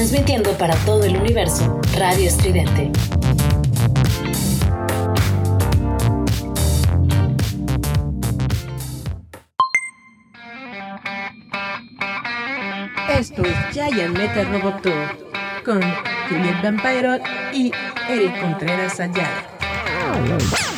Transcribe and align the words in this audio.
Transmitiendo 0.00 0.56
para 0.56 0.74
todo 0.86 1.04
el 1.04 1.14
universo, 1.14 1.78
Radio 1.98 2.26
Estridente. 2.26 2.90
Esto 13.10 13.42
es 13.42 13.54
Giant 13.74 14.16
Metal 14.16 14.50
Robot 14.50 14.80
Tour 14.80 15.62
con 15.66 15.82
Juliet 16.30 16.62
Vampiro 16.62 17.18
y 17.52 17.70
Eric 18.08 18.40
Contreras 18.40 18.98
Ayala. 19.00 20.69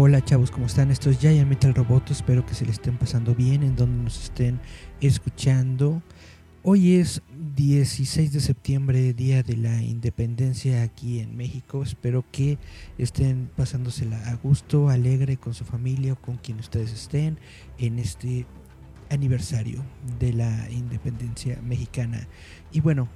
Hola, 0.00 0.24
chavos, 0.24 0.52
¿cómo 0.52 0.66
están? 0.66 0.92
Esto 0.92 1.10
es 1.10 1.18
Giant 1.18 1.48
Metal 1.48 1.74
Roboto, 1.74 2.12
espero 2.12 2.46
que 2.46 2.54
se 2.54 2.64
le 2.64 2.70
estén 2.70 2.96
pasando 2.96 3.34
bien 3.34 3.64
en 3.64 3.74
donde 3.74 4.04
nos 4.04 4.22
estén 4.22 4.60
escuchando. 5.00 6.04
Hoy 6.62 6.94
es 6.94 7.20
16 7.56 8.32
de 8.32 8.38
septiembre, 8.38 9.12
Día 9.12 9.42
de 9.42 9.56
la 9.56 9.82
Independencia 9.82 10.84
aquí 10.84 11.18
en 11.18 11.36
México. 11.36 11.82
Espero 11.82 12.24
que 12.30 12.58
estén 12.96 13.50
pasándosela 13.56 14.18
a 14.28 14.36
gusto, 14.36 14.88
alegre 14.88 15.36
con 15.36 15.52
su 15.52 15.64
familia 15.64 16.12
o 16.12 16.22
con 16.22 16.36
quien 16.36 16.60
ustedes 16.60 16.92
estén 16.92 17.40
en 17.78 17.98
este 17.98 18.46
aniversario 19.10 19.84
de 20.20 20.32
la 20.32 20.70
independencia 20.70 21.58
mexicana. 21.60 22.28
Y 22.70 22.82
bueno, 22.82 23.08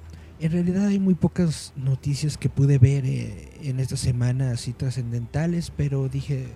en 0.43 0.51
realidad 0.51 0.87
hay 0.87 0.99
muy 0.99 1.15
pocas 1.15 1.71
noticias 1.77 2.37
que 2.37 2.49
pude 2.49 2.77
ver 2.77 3.05
eh, 3.05 3.49
en 3.61 3.79
esta 3.79 3.95
semana 3.95 4.51
así 4.51 4.73
trascendentales, 4.73 5.71
pero 5.71 6.09
dije, 6.09 6.47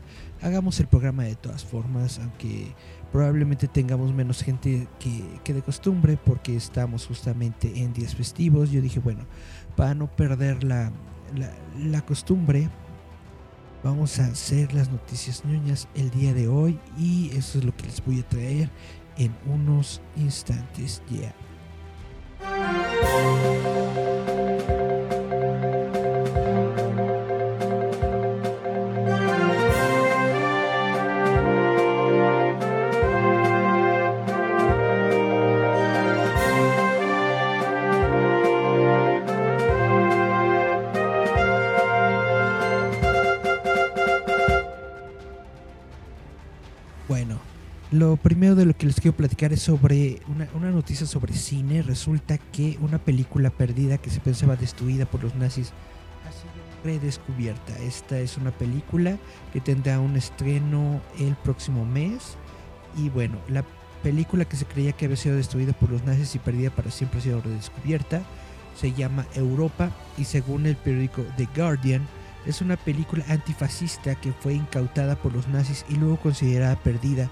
hagamos 0.41 0.81
el 0.81 0.87
programa 0.87 1.23
de 1.23 1.35
todas 1.35 1.63
formas, 1.63 2.19
aunque 2.19 2.75
probablemente 3.13 3.69
tengamos 3.69 4.13
menos 4.13 4.43
gente 4.43 4.89
que, 4.99 5.53
de 5.53 5.61
costumbre 5.61 6.17
porque 6.17 6.53
estamos 6.53 7.07
justamente 7.07 7.79
en 7.81 7.93
días 7.93 8.13
festivos. 8.13 8.71
Yo 8.71 8.81
dije, 8.81 8.99
bueno, 8.99 9.25
para 9.77 9.95
no 9.95 10.13
perder 10.13 10.65
la, 10.65 10.91
la 11.81 12.05
costumbre, 12.05 12.69
vamos 13.85 14.19
a 14.19 14.25
hacer 14.25 14.73
las 14.73 14.91
noticias 14.91 15.45
ñoñas 15.45 15.87
el 15.95 16.09
día 16.09 16.33
de 16.33 16.49
hoy 16.49 16.77
y 16.97 17.29
eso 17.37 17.59
es 17.59 17.63
lo 17.63 17.73
que 17.77 17.85
les 17.85 18.03
voy 18.03 18.19
a 18.19 18.27
traer 18.27 18.69
en 19.15 19.33
unos 19.45 20.01
instantes 20.17 21.01
ya. 21.09 21.33
Lo 47.91 48.17
primero 48.17 48.55
de 48.55 48.65
lo 48.65 48.75
que 48.75 48.85
les 48.85 48.99
quiero 48.99 49.15
platicar 49.15 49.53
es 49.53 49.61
sobre 49.61 50.19
una, 50.27 50.71
noticia 50.71 51.07
sobre 51.07 51.33
cine. 51.33 51.81
Resulta 51.81 52.37
que 52.37 52.77
una 52.81 52.97
película 52.97 53.49
perdida 53.49 53.97
que 53.97 54.09
se 54.09 54.19
pensaba 54.19 54.55
destruida 54.55 55.05
por 55.05 55.23
los 55.23 55.35
nazis 55.35 55.71
ha 56.27 56.31
sido 56.31 56.51
redescubierta. 56.83 57.77
Esta 57.79 58.19
es 58.19 58.37
una 58.37 58.51
película 58.51 59.17
que 59.53 59.61
tendrá 59.61 59.99
un 59.99 60.17
estreno 60.17 61.01
el 61.17 61.35
próximo 61.35 61.85
mes. 61.85 62.35
Y 62.97 63.09
bueno, 63.09 63.37
la 63.47 63.63
película 64.03 64.43
que 64.43 64.57
se 64.57 64.65
creía 64.65 64.91
que 64.91 65.05
había 65.05 65.17
sido 65.17 65.37
destruida 65.37 65.73
por 65.73 65.89
los 65.89 66.03
nazis 66.03 66.35
y 66.35 66.39
perdida 66.39 66.71
para 66.71 66.91
siempre 66.91 67.19
ha 67.19 67.23
sido 67.23 67.41
redescubierta. 67.41 68.21
Se 68.75 68.91
llama 68.91 69.25
Europa 69.33 69.91
y 70.17 70.25
según 70.25 70.65
el 70.65 70.75
periódico 70.75 71.23
The 71.37 71.47
Guardian, 71.55 72.05
es 72.45 72.61
una 72.61 72.77
película 72.77 73.25
antifascista 73.27 74.15
que 74.15 74.31
fue 74.31 74.53
incautada 74.53 75.15
por 75.15 75.33
los 75.33 75.47
nazis 75.47 75.85
y 75.89 75.95
luego 75.95 76.17
considerada 76.17 76.75
perdida 76.75 77.29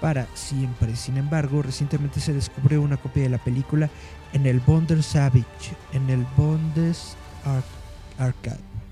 para 0.00 0.26
siempre. 0.34 0.96
Sin 0.96 1.16
embargo, 1.16 1.62
recientemente 1.62 2.20
se 2.20 2.32
descubrió 2.32 2.82
una 2.82 2.96
copia 2.96 3.24
de 3.24 3.28
la 3.28 3.38
película 3.38 3.90
en 4.32 4.46
el 4.46 4.60
Bundesarchiv, 4.60 5.44
en 5.92 6.10
el 6.10 6.26
Bundesarchiv, 6.36 7.18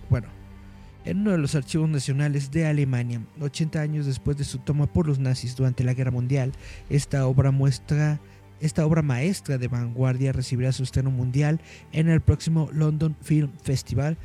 bueno, 0.09 0.29
en 1.05 1.21
uno 1.21 1.33
de 1.33 1.39
los 1.39 1.55
archivos 1.55 1.89
nacionales 1.89 2.51
de 2.51 2.67
Alemania. 2.67 3.21
80 3.41 3.81
años 3.81 4.07
después 4.07 4.37
de 4.37 4.45
su 4.45 4.59
toma 4.59 4.87
por 4.87 5.07
los 5.07 5.19
nazis 5.19 5.57
durante 5.57 5.85
la 5.85 5.95
Guerra 5.95 6.11
Mundial, 6.11 6.53
esta 6.91 7.27
obra 7.27 7.51
muestra 7.51 8.21
esta 8.59 8.87
obra 8.87 9.03
maestra 9.03 9.59
de 9.59 9.69
vanguardia 9.69 10.33
recibirá 10.33 10.73
su 10.73 10.83
estreno 10.83 11.11
mundial 11.11 11.61
en 11.93 12.09
el 12.09 12.23
próximo 12.23 12.71
London 12.73 13.15
Film 13.21 13.51
Festival, 13.63 14.17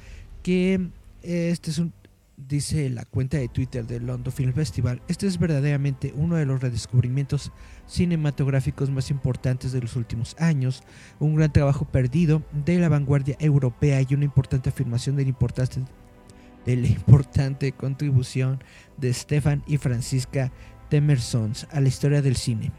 que 0.41 0.88
este 1.22 1.72
es 1.72 1.78
un 1.80 1.94
dice 2.47 2.90
la 2.90 3.06
cuenta 3.06 3.38
de 3.38 3.47
Twitter 3.47 3.85
del 3.85 4.06
London 4.06 4.34
Film 4.34 4.53
Festival, 4.53 5.02
este 5.07 5.28
es 5.28 5.38
verdaderamente 5.40 6.13
uno 6.16 6.35
de 6.35 6.46
los 6.46 6.62
redescubrimientos 6.62 7.52
cinematográficos 7.88 8.90
más 8.90 9.12
importantes 9.12 9.72
de 9.72 9.81
los 9.81 9.96
últimos 9.96 10.35
años, 10.40 10.84
un 11.19 11.35
gran 11.35 11.53
trabajo 11.53 11.85
perdido 11.85 12.44
de 12.66 12.79
la 12.79 12.90
vanguardia 12.90 13.35
europea 13.40 14.02
y 14.02 14.13
una 14.13 14.25
importante 14.25 14.69
afirmación 14.69 15.16
de 15.16 15.24
la 15.24 15.29
importante, 16.88 17.72
contribución 17.72 18.63
de 18.97 19.13
Stefan 19.13 19.63
y 19.68 19.78
Francisca 19.78 20.52
Temersons 20.90 21.68
a 21.72 21.79
la 21.79 21.88
historia 21.88 22.22
del 22.22 22.35
cine. 22.35 22.72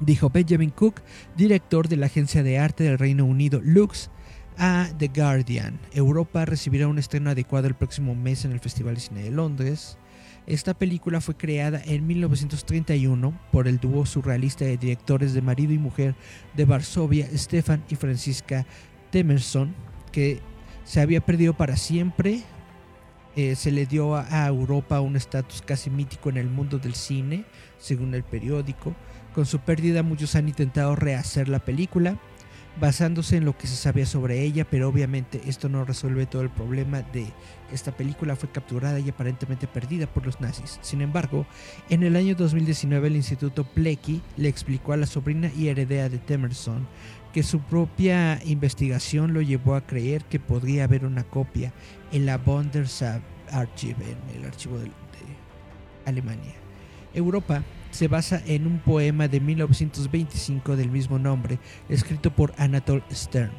Dijo 0.00 0.30
Benjamin 0.30 0.70
Cook, 0.70 1.02
director 1.36 1.88
de 1.88 1.96
la 1.96 2.06
agencia 2.06 2.42
de 2.42 2.58
arte 2.58 2.84
del 2.84 2.98
Reino 2.98 3.24
Unido 3.24 3.60
Lux, 3.62 4.10
a 4.58 4.88
The 4.98 5.08
Guardian. 5.08 5.78
Europa 5.92 6.44
recibirá 6.44 6.88
un 6.88 6.98
estreno 6.98 7.30
adecuado 7.30 7.66
el 7.66 7.74
próximo 7.74 8.14
mes 8.14 8.44
en 8.44 8.52
el 8.52 8.60
Festival 8.60 8.96
de 8.96 9.00
Cine 9.00 9.22
de 9.22 9.30
Londres. 9.30 9.98
Esta 10.46 10.74
película 10.74 11.20
fue 11.20 11.36
creada 11.36 11.80
en 11.84 12.06
1931 12.06 13.38
por 13.52 13.68
el 13.68 13.78
dúo 13.78 14.06
surrealista 14.06 14.64
de 14.64 14.76
directores 14.76 15.34
de 15.34 15.42
marido 15.42 15.72
y 15.72 15.78
mujer 15.78 16.14
de 16.56 16.64
Varsovia, 16.64 17.28
Stefan 17.34 17.84
y 17.88 17.96
Francisca 17.96 18.66
Temerson, 19.10 19.74
que 20.10 20.40
se 20.84 21.00
había 21.00 21.20
perdido 21.20 21.54
para 21.54 21.76
siempre. 21.76 22.42
Eh, 23.36 23.54
se 23.56 23.70
le 23.70 23.86
dio 23.86 24.16
a 24.16 24.46
Europa 24.46 25.00
un 25.00 25.16
estatus 25.16 25.62
casi 25.62 25.90
mítico 25.90 26.30
en 26.30 26.38
el 26.38 26.48
mundo 26.48 26.78
del 26.78 26.94
cine, 26.94 27.44
según 27.78 28.14
el 28.14 28.24
periódico. 28.24 28.96
Con 29.34 29.46
su 29.46 29.60
pérdida 29.60 30.02
muchos 30.02 30.34
han 30.34 30.48
intentado 30.48 30.96
rehacer 30.96 31.48
la 31.48 31.60
película, 31.60 32.18
basándose 32.80 33.36
en 33.36 33.44
lo 33.44 33.56
que 33.56 33.66
se 33.66 33.76
sabía 33.76 34.06
sobre 34.06 34.42
ella, 34.42 34.64
pero 34.68 34.88
obviamente 34.88 35.40
esto 35.46 35.68
no 35.68 35.84
resuelve 35.84 36.26
todo 36.26 36.42
el 36.42 36.50
problema 36.50 37.02
de 37.02 37.24
que 37.68 37.74
esta 37.74 37.92
película 37.92 38.36
fue 38.36 38.50
capturada 38.50 39.00
y 39.00 39.08
aparentemente 39.08 39.66
perdida 39.66 40.06
por 40.06 40.24
los 40.24 40.40
nazis. 40.40 40.78
Sin 40.82 41.00
embargo, 41.00 41.46
en 41.90 42.02
el 42.02 42.16
año 42.16 42.34
2019 42.34 43.08
el 43.08 43.16
Instituto 43.16 43.64
Plecky 43.64 44.22
le 44.36 44.48
explicó 44.48 44.92
a 44.92 44.96
la 44.96 45.06
sobrina 45.06 45.50
y 45.56 45.68
heredera 45.68 46.08
de 46.08 46.18
Temerson 46.18 46.86
que 47.32 47.42
su 47.42 47.60
propia 47.60 48.40
investigación 48.44 49.34
lo 49.34 49.42
llevó 49.42 49.74
a 49.74 49.86
creer 49.86 50.24
que 50.24 50.40
podría 50.40 50.84
haber 50.84 51.04
una 51.04 51.24
copia 51.24 51.72
en 52.12 52.26
la 52.26 52.38
Bundesarchiv, 52.38 53.96
en 54.00 54.36
el 54.36 54.46
archivo 54.46 54.78
de, 54.78 54.84
de 54.84 54.92
Alemania. 56.06 56.54
Europa 57.14 57.62
se 57.90 58.08
basa 58.08 58.42
en 58.46 58.66
un 58.66 58.78
poema 58.78 59.28
de 59.28 59.40
1925 59.40 60.76
del 60.76 60.90
mismo 60.90 61.18
nombre, 61.18 61.58
escrito 61.88 62.30
por 62.30 62.52
Anatole 62.58 63.02
Stern. 63.12 63.52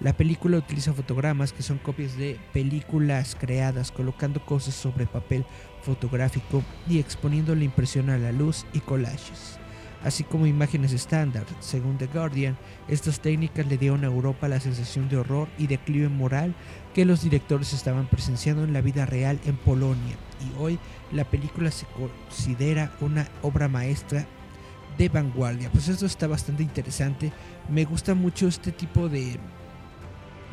La 0.00 0.14
película 0.14 0.58
utiliza 0.58 0.92
fotogramas 0.92 1.52
que 1.52 1.62
son 1.62 1.78
copias 1.78 2.16
de 2.16 2.38
películas 2.52 3.36
creadas, 3.38 3.90
colocando 3.90 4.44
cosas 4.44 4.74
sobre 4.74 5.06
papel 5.06 5.46
fotográfico 5.82 6.62
y 6.88 6.98
exponiendo 6.98 7.54
la 7.54 7.64
impresión 7.64 8.10
a 8.10 8.18
la 8.18 8.32
luz 8.32 8.66
y 8.72 8.80
collages 8.80 9.58
así 10.06 10.22
como 10.22 10.46
imágenes 10.46 10.92
estándar. 10.92 11.44
Según 11.58 11.98
The 11.98 12.06
Guardian, 12.06 12.56
estas 12.88 13.20
técnicas 13.20 13.66
le 13.66 13.76
dieron 13.76 14.04
a 14.04 14.06
Europa 14.06 14.46
la 14.46 14.60
sensación 14.60 15.08
de 15.08 15.16
horror 15.16 15.48
y 15.58 15.66
declive 15.66 16.08
moral 16.08 16.54
que 16.94 17.04
los 17.04 17.22
directores 17.22 17.72
estaban 17.72 18.06
presenciando 18.06 18.62
en 18.62 18.72
la 18.72 18.80
vida 18.80 19.04
real 19.04 19.40
en 19.44 19.56
Polonia. 19.56 20.16
Y 20.40 20.62
hoy 20.62 20.78
la 21.12 21.24
película 21.24 21.70
se 21.70 21.86
considera 21.86 22.92
una 23.00 23.28
obra 23.42 23.68
maestra 23.68 24.26
de 24.98 25.08
vanguardia. 25.08 25.70
Pues 25.70 25.88
esto 25.88 26.06
está 26.06 26.26
bastante 26.26 26.62
interesante. 26.62 27.32
Me 27.68 27.84
gusta 27.84 28.14
mucho 28.14 28.48
este 28.48 28.72
tipo 28.72 29.08
de 29.08 29.38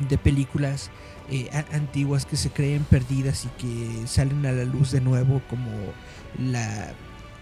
de 0.08 0.18
películas 0.18 0.90
eh, 1.30 1.48
antiguas 1.72 2.26
que 2.26 2.36
se 2.36 2.50
creen 2.50 2.84
perdidas 2.84 3.44
y 3.44 3.48
que 3.60 4.06
salen 4.06 4.44
a 4.46 4.52
la 4.52 4.64
luz 4.64 4.90
de 4.90 5.00
nuevo 5.00 5.40
como 5.48 5.70
la 6.38 6.92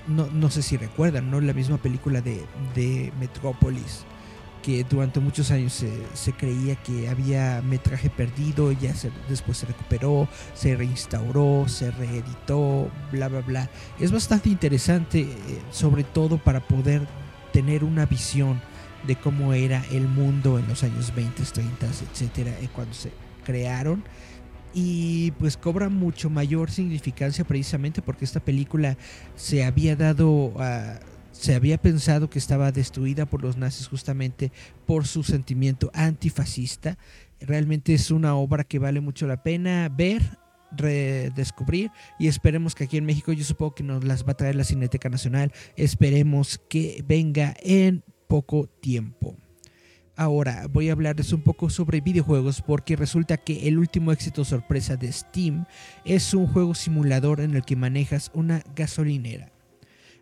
no, 0.06 0.26
no 0.26 0.50
sé 0.50 0.62
si 0.62 0.76
recuerdan 0.76 1.30
no 1.30 1.40
la 1.40 1.52
misma 1.52 1.78
película 1.78 2.20
de, 2.20 2.44
de 2.74 3.12
Metrópolis 3.18 4.04
que 4.62 4.84
durante 4.84 5.20
muchos 5.20 5.50
años 5.50 5.84
se, 6.14 6.32
creía 6.32 6.76
que 6.76 7.08
había 7.08 7.60
metraje 7.62 8.08
perdido, 8.08 8.72
ya 8.72 8.94
se, 8.94 9.10
después 9.28 9.58
se 9.58 9.66
recuperó, 9.66 10.28
se 10.54 10.76
reinstauró, 10.76 11.66
se 11.68 11.90
reeditó, 11.90 12.90
bla, 13.10 13.28
bla, 13.28 13.40
bla. 13.40 13.70
Es 13.98 14.12
bastante 14.12 14.48
interesante, 14.48 15.20
eh, 15.22 15.28
sobre 15.70 16.04
todo 16.04 16.38
para 16.38 16.60
poder 16.60 17.06
tener 17.52 17.84
una 17.84 18.06
visión 18.06 18.60
de 19.06 19.16
cómo 19.16 19.52
era 19.52 19.84
el 19.90 20.08
mundo 20.08 20.58
en 20.58 20.68
los 20.68 20.84
años 20.84 21.12
20, 21.14 21.42
30, 21.42 21.86
etcétera, 21.86 22.52
eh, 22.60 22.68
cuando 22.72 22.94
se 22.94 23.12
crearon. 23.44 24.04
Y 24.74 25.32
pues 25.32 25.58
cobra 25.58 25.90
mucho 25.90 26.30
mayor 26.30 26.70
significancia 26.70 27.44
precisamente 27.44 28.00
porque 28.00 28.24
esta 28.24 28.40
película 28.40 28.96
se 29.36 29.64
había 29.64 29.96
dado 29.96 30.54
a 30.58 30.98
se 31.32 31.54
había 31.54 31.78
pensado 31.78 32.30
que 32.30 32.38
estaba 32.38 32.72
destruida 32.72 33.26
por 33.26 33.42
los 33.42 33.56
nazis 33.56 33.88
justamente 33.88 34.52
por 34.86 35.06
su 35.06 35.22
sentimiento 35.22 35.90
antifascista. 35.94 36.98
Realmente 37.40 37.94
es 37.94 38.10
una 38.10 38.36
obra 38.36 38.64
que 38.64 38.78
vale 38.78 39.00
mucho 39.00 39.26
la 39.26 39.42
pena 39.42 39.88
ver, 39.88 40.22
redescubrir 40.70 41.90
y 42.18 42.28
esperemos 42.28 42.74
que 42.74 42.84
aquí 42.84 42.96
en 42.96 43.04
México 43.04 43.32
yo 43.32 43.44
supongo 43.44 43.74
que 43.74 43.82
nos 43.82 44.04
las 44.04 44.24
va 44.26 44.32
a 44.32 44.36
traer 44.36 44.56
la 44.56 44.64
Cineteca 44.64 45.08
Nacional. 45.08 45.52
Esperemos 45.76 46.60
que 46.68 47.04
venga 47.06 47.54
en 47.60 48.04
poco 48.28 48.68
tiempo. 48.80 49.36
Ahora 50.14 50.66
voy 50.70 50.90
a 50.90 50.92
hablarles 50.92 51.32
un 51.32 51.40
poco 51.40 51.70
sobre 51.70 52.02
videojuegos 52.02 52.60
porque 52.60 52.96
resulta 52.96 53.38
que 53.38 53.66
el 53.66 53.78
último 53.78 54.12
éxito 54.12 54.44
sorpresa 54.44 54.96
de 54.96 55.10
Steam 55.10 55.64
es 56.04 56.34
un 56.34 56.46
juego 56.46 56.74
simulador 56.74 57.40
en 57.40 57.56
el 57.56 57.64
que 57.64 57.76
manejas 57.76 58.30
una 58.34 58.62
gasolinera. 58.76 59.50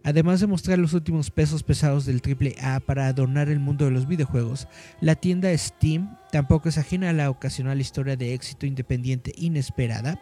Además 0.02 0.40
de 0.40 0.46
mostrar 0.46 0.78
los 0.78 0.94
últimos 0.94 1.30
pesos 1.30 1.62
pesados 1.62 2.06
del 2.06 2.22
AAA 2.24 2.80
para 2.80 3.06
adornar 3.06 3.50
el 3.50 3.60
mundo 3.60 3.84
de 3.84 3.90
los 3.90 4.08
videojuegos, 4.08 4.66
la 5.00 5.14
tienda 5.14 5.56
Steam 5.56 6.16
tampoco 6.32 6.68
es 6.70 6.78
ajena 6.78 7.10
a 7.10 7.12
la 7.12 7.28
ocasional 7.28 7.80
historia 7.80 8.16
de 8.16 8.32
éxito 8.32 8.64
independiente 8.66 9.32
inesperada. 9.36 10.18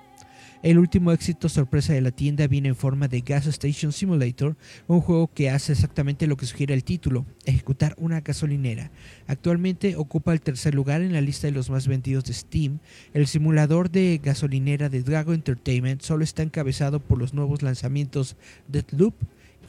El 0.61 0.79
último 0.79 1.13
éxito 1.13 1.49
sorpresa 1.49 1.93
de 1.93 2.01
la 2.01 2.11
tienda 2.11 2.49
viene 2.49 2.71
en 2.71 2.75
forma 2.75 3.07
de 3.07 3.21
Gas 3.21 3.47
Station 3.47 3.93
Simulator, 3.93 4.57
un 4.89 5.01
juego 5.01 5.31
que 5.33 5.51
hace 5.51 5.73
exactamente 5.73 6.27
lo 6.27 6.37
que 6.37 6.47
sugiere 6.47 6.75
el 6.75 6.83
título, 6.83 7.27
ejecutar 7.45 7.95
una 7.97 8.23
gasolinera. 8.23 8.91
Actualmente 9.29 9.95
ocupa 9.95 10.33
el 10.33 10.41
tercer 10.41 10.75
lugar 10.75 11.03
en 11.03 11.13
la 11.13 11.21
lista 11.21 11.47
de 11.47 11.53
los 11.53 11.71
más 11.71 11.87
vendidos 11.87 12.25
de 12.25 12.33
Steam. 12.33 12.81
El 13.15 13.29
simulador 13.29 13.89
de 13.89 14.21
gasolinera 14.21 14.89
de 14.89 15.05
Dragon 15.05 15.37
Entertainment 15.37 16.03
solo 16.03 16.25
está 16.25 16.43
encabezado 16.43 16.99
por 16.99 17.19
los 17.19 17.35
nuevos 17.35 17.63
lanzamientos 17.63 18.35
Deathloop, 18.67 19.15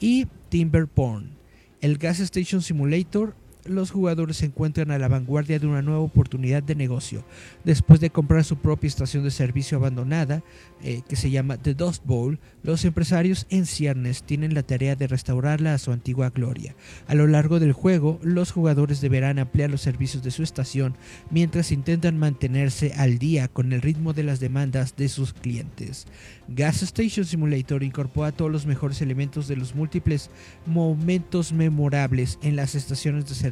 y 0.00 0.26
Timberborn. 0.48 1.30
El 1.80 1.98
Gas 1.98 2.20
Station 2.20 2.62
Simulator 2.62 3.36
los 3.64 3.90
jugadores 3.90 4.38
se 4.38 4.46
encuentran 4.46 4.90
a 4.90 4.98
la 4.98 5.08
vanguardia 5.08 5.58
de 5.58 5.66
una 5.66 5.82
nueva 5.82 6.00
oportunidad 6.00 6.62
de 6.62 6.74
negocio. 6.74 7.24
Después 7.64 8.00
de 8.00 8.10
comprar 8.10 8.44
su 8.44 8.56
propia 8.56 8.88
estación 8.88 9.24
de 9.24 9.30
servicio 9.30 9.78
abandonada, 9.78 10.42
eh, 10.82 11.02
que 11.08 11.16
se 11.16 11.30
llama 11.30 11.58
The 11.58 11.74
Dust 11.74 12.04
Bowl, 12.04 12.38
los 12.62 12.84
empresarios 12.84 13.46
en 13.50 13.66
ciernes 13.66 14.22
tienen 14.22 14.54
la 14.54 14.62
tarea 14.62 14.96
de 14.96 15.06
restaurarla 15.06 15.74
a 15.74 15.78
su 15.78 15.92
antigua 15.92 16.30
gloria. 16.30 16.74
A 17.06 17.14
lo 17.14 17.26
largo 17.26 17.60
del 17.60 17.72
juego, 17.72 18.18
los 18.22 18.52
jugadores 18.52 19.00
deberán 19.00 19.38
ampliar 19.38 19.70
los 19.70 19.82
servicios 19.82 20.22
de 20.22 20.30
su 20.30 20.42
estación 20.42 20.96
mientras 21.30 21.72
intentan 21.72 22.18
mantenerse 22.18 22.92
al 22.96 23.18
día 23.18 23.48
con 23.48 23.72
el 23.72 23.82
ritmo 23.82 24.12
de 24.12 24.22
las 24.22 24.40
demandas 24.40 24.96
de 24.96 25.08
sus 25.08 25.32
clientes. 25.32 26.06
Gas 26.48 26.82
Station 26.82 27.24
Simulator 27.26 27.82
incorpora 27.82 28.32
todos 28.32 28.50
los 28.50 28.66
mejores 28.66 29.00
elementos 29.02 29.46
de 29.46 29.56
los 29.56 29.74
múltiples 29.74 30.30
momentos 30.66 31.52
memorables 31.52 32.38
en 32.42 32.56
las 32.56 32.74
estaciones 32.74 33.28
de 33.28 33.34
servicio, 33.34 33.49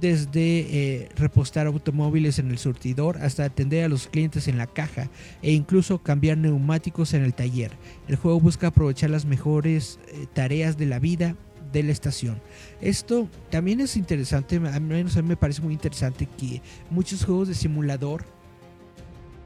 desde 0.00 0.60
eh, 0.60 1.08
repostar 1.16 1.66
automóviles 1.66 2.38
en 2.38 2.50
el 2.50 2.58
surtidor 2.58 3.18
hasta 3.18 3.44
atender 3.44 3.84
a 3.84 3.88
los 3.88 4.06
clientes 4.06 4.46
en 4.48 4.58
la 4.58 4.66
caja 4.66 5.10
e 5.42 5.52
incluso 5.52 6.02
cambiar 6.02 6.38
neumáticos 6.38 7.14
en 7.14 7.24
el 7.24 7.34
taller. 7.34 7.72
El 8.06 8.16
juego 8.16 8.40
busca 8.40 8.68
aprovechar 8.68 9.10
las 9.10 9.24
mejores 9.24 9.98
eh, 10.08 10.26
tareas 10.32 10.76
de 10.76 10.86
la 10.86 10.98
vida 10.98 11.36
de 11.72 11.82
la 11.82 11.92
estación. 11.92 12.40
Esto 12.80 13.28
también 13.50 13.80
es 13.80 13.96
interesante, 13.96 14.56
a 14.56 14.80
mí 14.80 15.04
me 15.22 15.36
parece 15.36 15.62
muy 15.62 15.74
interesante 15.74 16.26
que 16.26 16.62
muchos 16.90 17.24
juegos 17.24 17.48
de 17.48 17.54
simulador 17.54 18.24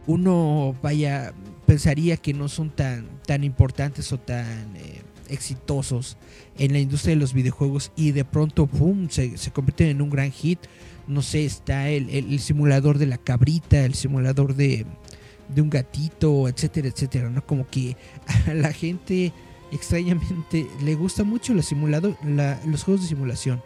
uno 0.07 0.77
vaya 0.83 1.33
pensaría 1.67 2.17
que 2.17 2.35
no 2.35 2.49
son 2.49 2.71
tan, 2.71 3.07
tan 3.27 3.45
importantes 3.45 4.13
o 4.13 4.19
tan 4.19 4.77
eh, 4.77 5.02
exitosos 5.33 6.17
en 6.59 6.73
la 6.73 6.79
industria 6.79 7.15
de 7.15 7.21
los 7.21 7.33
videojuegos 7.33 7.93
y 7.97 8.13
de 8.13 8.25
pronto 8.25 8.67
boom, 8.67 9.09
se, 9.11 9.37
se 9.39 9.51
convierten 9.51 9.89
en 9.89 10.03
un 10.03 10.11
gran 10.11 10.31
hit. 10.31 10.59
No 11.09 11.23
sé, 11.23 11.45
está 11.45 11.89
el, 11.89 12.39
simulador 12.39 12.99
de 12.99 13.07
la 13.07 13.19
cabrita, 13.19 13.85
el 13.85 13.95
simulador 13.95 14.55
de, 14.55 14.87
de 15.49 15.63
un 15.63 15.71
gatito, 15.71 16.49
etcétera, 16.49 16.89
etcétera. 16.89 17.31
¿no? 17.31 17.45
Como 17.45 17.67
que 17.67 17.97
a 18.47 18.55
la 18.55 18.73
gente 18.73 19.33
extrañamente 19.73 20.69
le 20.85 20.95
gusta 20.95 21.25
mucho 21.25 21.55
los, 21.55 21.67
simulado, 21.67 22.17
la, 22.25 22.61
los 22.67 22.85
juegos 22.85 23.03
de 23.03 23.09
simulación. 23.09 23.63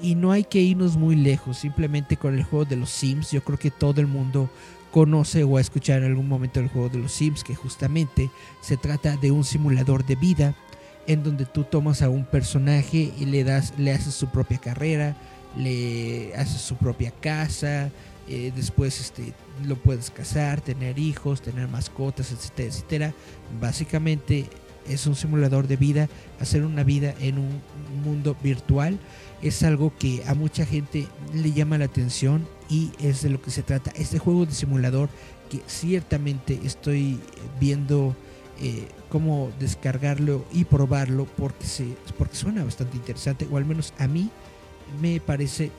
Y 0.00 0.14
no 0.14 0.30
hay 0.30 0.44
que 0.44 0.60
irnos 0.60 0.96
muy 0.96 1.16
lejos, 1.16 1.58
simplemente 1.58 2.16
con 2.16 2.36
el 2.38 2.44
juego 2.44 2.64
de 2.64 2.76
los 2.76 2.90
Sims. 2.90 3.32
Yo 3.32 3.42
creo 3.42 3.58
que 3.58 3.72
todo 3.72 4.00
el 4.00 4.06
mundo 4.06 4.48
conoce 4.92 5.42
o 5.42 5.56
ha 5.56 5.60
escuchado 5.60 6.00
en 6.00 6.06
algún 6.06 6.28
momento 6.28 6.60
el 6.60 6.68
juego 6.68 6.88
de 6.88 6.98
los 6.98 7.12
Sims, 7.12 7.42
que 7.42 7.56
justamente 7.56 8.30
se 8.60 8.76
trata 8.76 9.16
de 9.16 9.32
un 9.32 9.42
simulador 9.42 10.06
de 10.06 10.14
vida 10.14 10.54
en 11.08 11.24
donde 11.24 11.44
tú 11.44 11.64
tomas 11.64 12.02
a 12.02 12.08
un 12.08 12.24
personaje 12.24 13.12
y 13.18 13.24
le 13.24 13.42
das, 13.42 13.74
le 13.76 13.90
haces 13.90 14.14
su 14.14 14.28
propia 14.28 14.58
carrera, 14.58 15.16
le 15.56 16.32
haces 16.36 16.60
su 16.60 16.76
propia 16.76 17.10
casa, 17.10 17.90
eh, 18.28 18.52
después 18.54 19.00
este, 19.00 19.32
lo 19.66 19.74
puedes 19.74 20.10
casar, 20.10 20.60
tener 20.60 21.00
hijos, 21.00 21.42
tener 21.42 21.66
mascotas, 21.66 22.30
etcétera, 22.30 22.68
etcétera. 22.68 23.14
Básicamente 23.60 24.46
es 24.88 25.06
un 25.06 25.16
simulador 25.16 25.66
de 25.66 25.76
vida, 25.76 26.08
hacer 26.40 26.62
una 26.64 26.84
vida 26.84 27.12
en 27.18 27.38
un 27.38 27.60
mundo 28.04 28.36
virtual 28.42 29.00
es 29.42 29.62
algo 29.62 29.92
que 29.98 30.22
a 30.26 30.34
mucha 30.34 30.66
gente 30.66 31.06
le 31.34 31.52
llama 31.52 31.78
la 31.78 31.84
atención 31.84 32.46
y 32.68 32.90
es 33.00 33.22
de 33.22 33.30
lo 33.30 33.40
que 33.40 33.50
se 33.50 33.62
trata. 33.62 33.92
Este 33.92 34.18
juego 34.18 34.46
de 34.46 34.52
simulador 34.52 35.08
que 35.50 35.60
ciertamente 35.66 36.58
estoy 36.64 37.20
viendo 37.60 38.16
eh, 38.60 38.88
cómo 39.08 39.50
descargarlo 39.58 40.44
y 40.52 40.64
probarlo 40.64 41.26
porque, 41.36 41.64
se, 41.64 41.96
porque 42.16 42.36
suena 42.36 42.64
bastante 42.64 42.96
interesante 42.96 43.46
o 43.50 43.56
al 43.56 43.64
menos 43.64 43.92
a 43.98 44.06
mí 44.06 44.30
me 45.00 45.20
parece 45.20 45.70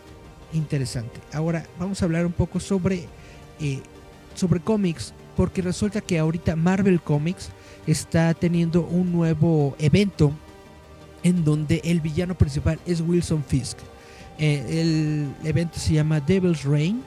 interesante. 0.53 1.19
Ahora 1.33 1.65
vamos 1.77 2.01
a 2.01 2.05
hablar 2.05 2.25
un 2.25 2.31
poco 2.31 2.59
sobre, 2.59 3.07
eh, 3.59 3.81
sobre 4.35 4.59
cómics 4.59 5.13
porque 5.35 5.61
resulta 5.61 6.01
que 6.01 6.19
ahorita 6.19 6.55
Marvel 6.55 7.01
Comics 7.01 7.49
está 7.87 8.33
teniendo 8.33 8.81
un 8.81 9.11
nuevo 9.11 9.75
evento 9.79 10.31
en 11.23 11.43
donde 11.43 11.81
el 11.83 12.01
villano 12.01 12.35
principal 12.35 12.79
es 12.85 13.01
Wilson 13.01 13.43
Fisk. 13.43 13.77
Eh, 14.37 15.31
el 15.41 15.47
evento 15.47 15.79
se 15.79 15.93
llama 15.93 16.19
Devil's 16.19 16.63
Reign 16.63 17.03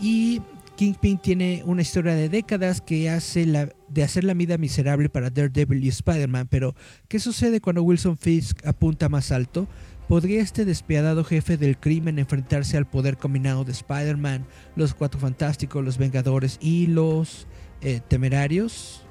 y 0.00 0.40
Kingpin 0.80 1.18
tiene 1.18 1.62
una 1.66 1.82
historia 1.82 2.14
de 2.14 2.30
décadas 2.30 2.80
que 2.80 3.10
hace 3.10 3.44
la, 3.44 3.68
de 3.90 4.02
hacer 4.02 4.24
la 4.24 4.32
vida 4.32 4.56
miserable 4.56 5.10
para 5.10 5.28
Daredevil 5.28 5.84
y 5.84 5.88
Spider-Man, 5.88 6.48
pero 6.50 6.74
¿qué 7.06 7.18
sucede 7.18 7.60
cuando 7.60 7.82
Wilson 7.82 8.16
Fisk 8.16 8.66
apunta 8.66 9.10
más 9.10 9.30
alto? 9.30 9.68
¿Podría 10.08 10.40
este 10.40 10.64
despiadado 10.64 11.22
jefe 11.22 11.58
del 11.58 11.76
crimen 11.76 12.18
enfrentarse 12.18 12.78
al 12.78 12.86
poder 12.86 13.18
combinado 13.18 13.62
de 13.62 13.72
Spider-Man, 13.72 14.46
los 14.74 14.94
Cuatro 14.94 15.20
Fantásticos, 15.20 15.84
los 15.84 15.98
Vengadores 15.98 16.56
y 16.62 16.86
los 16.86 17.46
eh, 17.82 18.00
Temerarios? 18.08 19.04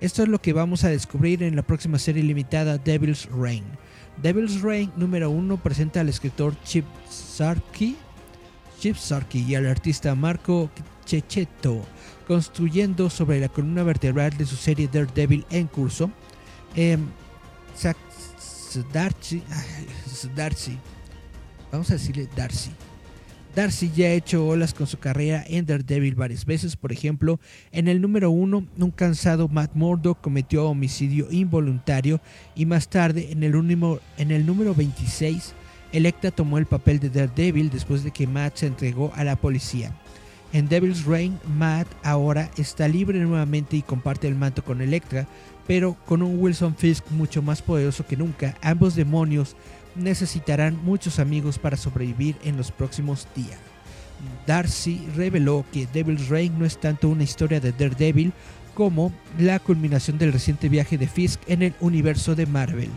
Esto 0.00 0.24
es 0.24 0.28
lo 0.28 0.42
que 0.42 0.52
vamos 0.52 0.82
a 0.82 0.88
descubrir 0.88 1.44
en 1.44 1.54
la 1.54 1.62
próxima 1.62 2.00
serie 2.00 2.24
limitada 2.24 2.78
Devil's 2.78 3.28
Reign. 3.30 3.62
Devil's 4.20 4.60
Reign 4.60 4.90
número 4.96 5.30
1 5.30 5.62
presenta 5.62 6.00
al 6.00 6.08
escritor 6.08 6.60
Chip 6.64 6.84
Sarkey, 7.08 7.96
Chip 8.80 8.96
Sarkey 8.96 9.42
y 9.42 9.54
al 9.54 9.66
artista 9.66 10.14
Marco 10.14 10.70
Checheto 11.04 11.84
construyendo 12.26 13.10
sobre 13.10 13.38
la 13.38 13.50
columna 13.50 13.82
vertebral 13.82 14.34
de 14.38 14.46
su 14.46 14.56
serie 14.56 14.88
Daredevil 14.90 15.44
en 15.50 15.66
curso. 15.66 16.10
Eh, 16.74 16.96
Darcy, 18.94 19.42
vamos 21.70 21.90
a 21.90 21.94
decirle 21.94 22.26
Darcy 22.34 22.70
Darcy 23.54 23.90
ya 23.94 24.06
ha 24.06 24.12
hecho 24.12 24.46
olas 24.46 24.72
con 24.72 24.86
su 24.86 24.98
carrera 24.98 25.44
en 25.46 25.66
Daredevil 25.66 26.14
varias 26.14 26.46
veces. 26.46 26.76
Por 26.76 26.92
ejemplo, 26.92 27.40
en 27.72 27.88
el 27.88 28.00
número 28.00 28.30
1, 28.30 28.66
un 28.78 28.90
cansado 28.92 29.48
Matt 29.48 29.74
Murdock 29.74 30.20
cometió 30.20 30.66
homicidio 30.66 31.26
involuntario 31.30 32.20
y 32.54 32.64
más 32.64 32.88
tarde, 32.88 33.32
en 33.32 33.42
el, 33.42 33.54
en 34.16 34.30
el 34.30 34.46
número 34.46 34.74
26, 34.74 35.54
Electa 35.92 36.30
tomó 36.30 36.58
el 36.58 36.66
papel 36.66 37.00
de 37.00 37.10
Daredevil 37.10 37.70
después 37.70 38.04
de 38.04 38.10
que 38.10 38.26
Matt 38.26 38.56
se 38.56 38.66
entregó 38.66 39.12
a 39.14 39.24
la 39.24 39.36
policía. 39.36 39.92
En 40.52 40.68
Devil's 40.68 41.04
Reign, 41.04 41.38
Matt 41.56 41.86
ahora 42.02 42.50
está 42.56 42.88
libre 42.88 43.18
nuevamente 43.20 43.76
y 43.76 43.82
comparte 43.82 44.26
el 44.26 44.34
manto 44.34 44.64
con 44.64 44.80
Elektra, 44.80 45.26
pero 45.66 45.96
con 46.06 46.22
un 46.22 46.40
Wilson 46.40 46.74
Fisk 46.76 47.08
mucho 47.10 47.42
más 47.42 47.62
poderoso 47.62 48.04
que 48.06 48.16
nunca, 48.16 48.56
ambos 48.60 48.96
demonios 48.96 49.54
necesitarán 49.94 50.78
muchos 50.84 51.18
amigos 51.18 51.58
para 51.58 51.76
sobrevivir 51.76 52.36
en 52.44 52.56
los 52.56 52.72
próximos 52.72 53.28
días. 53.36 53.58
Darcy 54.46 55.06
reveló 55.16 55.64
que 55.72 55.86
Devil's 55.86 56.28
Reign 56.28 56.58
no 56.58 56.64
es 56.64 56.78
tanto 56.78 57.08
una 57.08 57.22
historia 57.22 57.60
de 57.60 57.72
Daredevil 57.72 58.32
como 58.74 59.12
la 59.38 59.58
culminación 59.58 60.18
del 60.18 60.32
reciente 60.32 60.68
viaje 60.68 60.98
de 60.98 61.08
Fisk 61.08 61.40
en 61.46 61.62
el 61.62 61.74
universo 61.80 62.34
de 62.34 62.46
Marvel. 62.46 62.90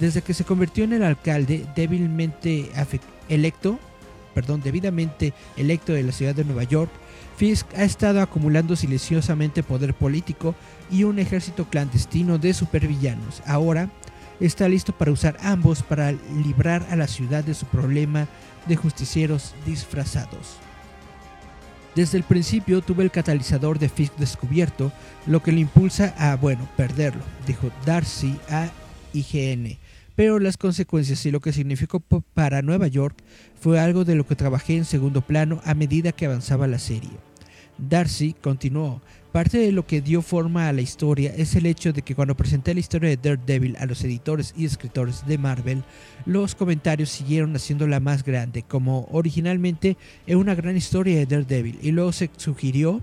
Desde 0.00 0.22
que 0.22 0.34
se 0.34 0.44
convirtió 0.44 0.84
en 0.84 0.92
el 0.92 1.02
alcalde 1.02 1.66
débilmente 1.74 2.70
electo, 3.28 3.78
perdón, 4.34 4.60
debidamente 4.62 5.32
electo 5.56 5.92
de 5.94 6.02
la 6.02 6.12
ciudad 6.12 6.34
de 6.34 6.44
Nueva 6.44 6.64
York, 6.64 6.90
Fisk 7.36 7.66
ha 7.74 7.84
estado 7.84 8.20
acumulando 8.20 8.76
silenciosamente 8.76 9.62
poder 9.62 9.94
político 9.94 10.54
y 10.90 11.04
un 11.04 11.18
ejército 11.18 11.66
clandestino 11.66 12.38
de 12.38 12.52
supervillanos. 12.52 13.42
Ahora 13.46 13.90
está 14.40 14.68
listo 14.68 14.92
para 14.92 15.12
usar 15.12 15.36
ambos 15.42 15.82
para 15.82 16.12
librar 16.12 16.86
a 16.90 16.96
la 16.96 17.06
ciudad 17.06 17.44
de 17.44 17.54
su 17.54 17.66
problema 17.66 18.28
de 18.66 18.76
justicieros 18.76 19.54
disfrazados. 19.64 20.58
Desde 21.94 22.18
el 22.18 22.24
principio 22.24 22.82
tuve 22.82 23.04
el 23.04 23.10
catalizador 23.10 23.78
de 23.78 23.88
Fisk 23.88 24.14
descubierto, 24.16 24.92
lo 25.24 25.42
que 25.42 25.52
le 25.52 25.60
impulsa 25.60 26.14
a, 26.18 26.36
bueno, 26.36 26.68
perderlo, 26.76 27.22
dijo 27.46 27.70
Darcy 27.86 28.38
a 28.50 28.68
IGN. 29.14 29.78
Pero 30.16 30.38
las 30.38 30.56
consecuencias 30.56 31.24
y 31.26 31.30
lo 31.30 31.40
que 31.40 31.52
significó 31.52 32.00
para 32.00 32.62
Nueva 32.62 32.88
York 32.88 33.16
fue 33.60 33.78
algo 33.78 34.04
de 34.04 34.16
lo 34.16 34.26
que 34.26 34.34
trabajé 34.34 34.76
en 34.76 34.86
segundo 34.86 35.20
plano 35.20 35.60
a 35.64 35.74
medida 35.74 36.12
que 36.12 36.26
avanzaba 36.26 36.66
la 36.66 36.78
serie. 36.78 37.10
Darcy 37.78 38.34
continuó, 38.40 39.02
parte 39.32 39.58
de 39.58 39.70
lo 39.70 39.86
que 39.86 40.00
dio 40.00 40.22
forma 40.22 40.68
a 40.68 40.72
la 40.72 40.80
historia 40.80 41.34
es 41.36 41.54
el 41.54 41.66
hecho 41.66 41.92
de 41.92 42.00
que 42.00 42.14
cuando 42.14 42.34
presenté 42.34 42.72
la 42.72 42.80
historia 42.80 43.10
de 43.10 43.18
Daredevil 43.18 43.76
a 43.76 43.84
los 43.84 44.02
editores 44.02 44.54
y 44.56 44.64
escritores 44.64 45.26
de 45.26 45.36
Marvel, 45.36 45.84
los 46.24 46.54
comentarios 46.54 47.10
siguieron 47.10 47.54
haciéndola 47.54 48.00
más 48.00 48.24
grande, 48.24 48.62
como 48.62 49.06
originalmente 49.10 49.98
era 50.26 50.38
una 50.38 50.54
gran 50.54 50.76
historia 50.78 51.18
de 51.18 51.26
Daredevil, 51.26 51.78
y 51.82 51.92
luego 51.92 52.12
se 52.12 52.30
sugirió 52.38 53.02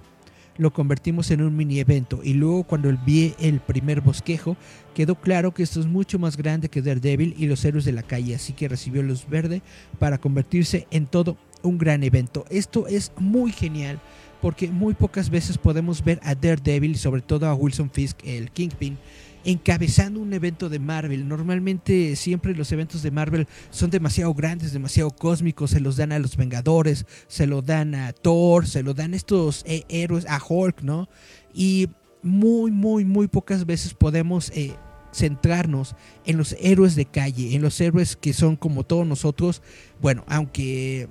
lo 0.58 0.72
convertimos 0.72 1.32
en 1.32 1.42
un 1.42 1.56
mini 1.56 1.80
evento 1.80 2.22
y 2.24 2.34
luego 2.34 2.64
cuando 2.64 2.96
vi 3.06 3.34
el 3.40 3.60
primer 3.60 4.02
bosquejo 4.02 4.56
quedó 4.94 5.16
claro 5.16 5.54
que 5.54 5.64
esto 5.64 5.80
es 5.80 5.88
mucho 5.88 6.20
más 6.20 6.38
grande 6.38 6.70
que 6.70 6.82
Daredevil 6.82 7.36
y 7.38 7.48
los 7.48 7.66
héroes 7.66 7.86
de 7.86 7.92
la 7.92 8.04
calle, 8.04 8.36
así 8.36 8.54
que 8.54 8.68
recibió 8.68 9.02
luz 9.02 9.28
verde 9.28 9.62
para 10.00 10.18
convertirse 10.18 10.88
en 10.92 11.08
todo 11.08 11.38
un 11.64 11.78
gran 11.78 12.04
evento. 12.04 12.46
Esto 12.50 12.88
es 12.88 13.12
muy 13.18 13.52
genial 13.52 14.00
porque 14.42 14.68
muy 14.68 14.94
pocas 14.94 15.30
veces 15.30 15.58
podemos 15.58 16.04
ver 16.04 16.20
a 16.24 16.36
Daredevil 16.36 16.98
sobre 16.98 17.22
todo 17.22 17.48
a 17.48 17.56
Wilson 17.56 17.90
Fisk, 17.90 18.20
el 18.26 18.52
Kingpin, 18.52 18.98
encabezando 19.44 20.20
un 20.20 20.34
evento 20.34 20.70
de 20.70 20.80
Marvel. 20.80 21.28
Normalmente 21.28 22.16
siempre 22.16 22.56
los 22.56 22.72
eventos 22.72 23.04
de 23.04 23.12
Marvel 23.12 23.48
son 23.70 23.90
demasiado 23.90 24.34
grandes, 24.34 24.74
demasiado 24.74 25.12
cósmicos, 25.12 25.72
se 25.72 25.80
los 25.80 25.98
dan 25.98 26.12
a 26.12 26.20
los 26.20 26.38
Vengadores, 26.38 27.06
se 27.28 27.48
lo 27.48 27.62
dan 27.62 27.96
a 27.96 28.14
Thor, 28.14 28.68
se 28.68 28.84
lo 28.84 28.94
dan 28.94 29.14
a 29.14 29.18
estos 29.18 29.64
eh, 29.66 29.84
héroes, 29.90 30.26
a 30.28 30.40
Hulk, 30.46 30.82
¿no? 30.82 31.10
Y 31.54 31.90
muy, 32.22 32.72
muy, 32.72 33.06
muy 33.06 33.28
pocas 33.28 33.66
veces 33.66 33.94
podemos... 33.94 34.52
Eh, 34.52 34.76
centrarnos 35.16 35.96
en 36.26 36.38
los 36.38 36.56
héroes 36.60 36.96
de 36.96 37.06
calle, 37.06 37.54
en 37.54 37.62
los 37.62 37.80
héroes 37.80 38.16
que 38.16 38.34
son 38.34 38.56
como 38.56 38.84
todos 38.84 39.06
nosotros, 39.06 39.62
bueno, 40.02 40.24
aunque 40.26 41.08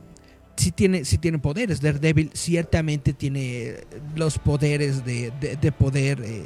si 0.56 0.70
tiene, 0.70 1.04
si 1.04 1.18
tiene 1.18 1.38
poderes. 1.38 1.80
Daredevil 1.80 2.30
ciertamente 2.34 3.12
tiene 3.12 3.78
los 4.14 4.38
poderes 4.38 5.04
de, 5.04 5.32
poder 5.78 6.22
eh, 6.24 6.44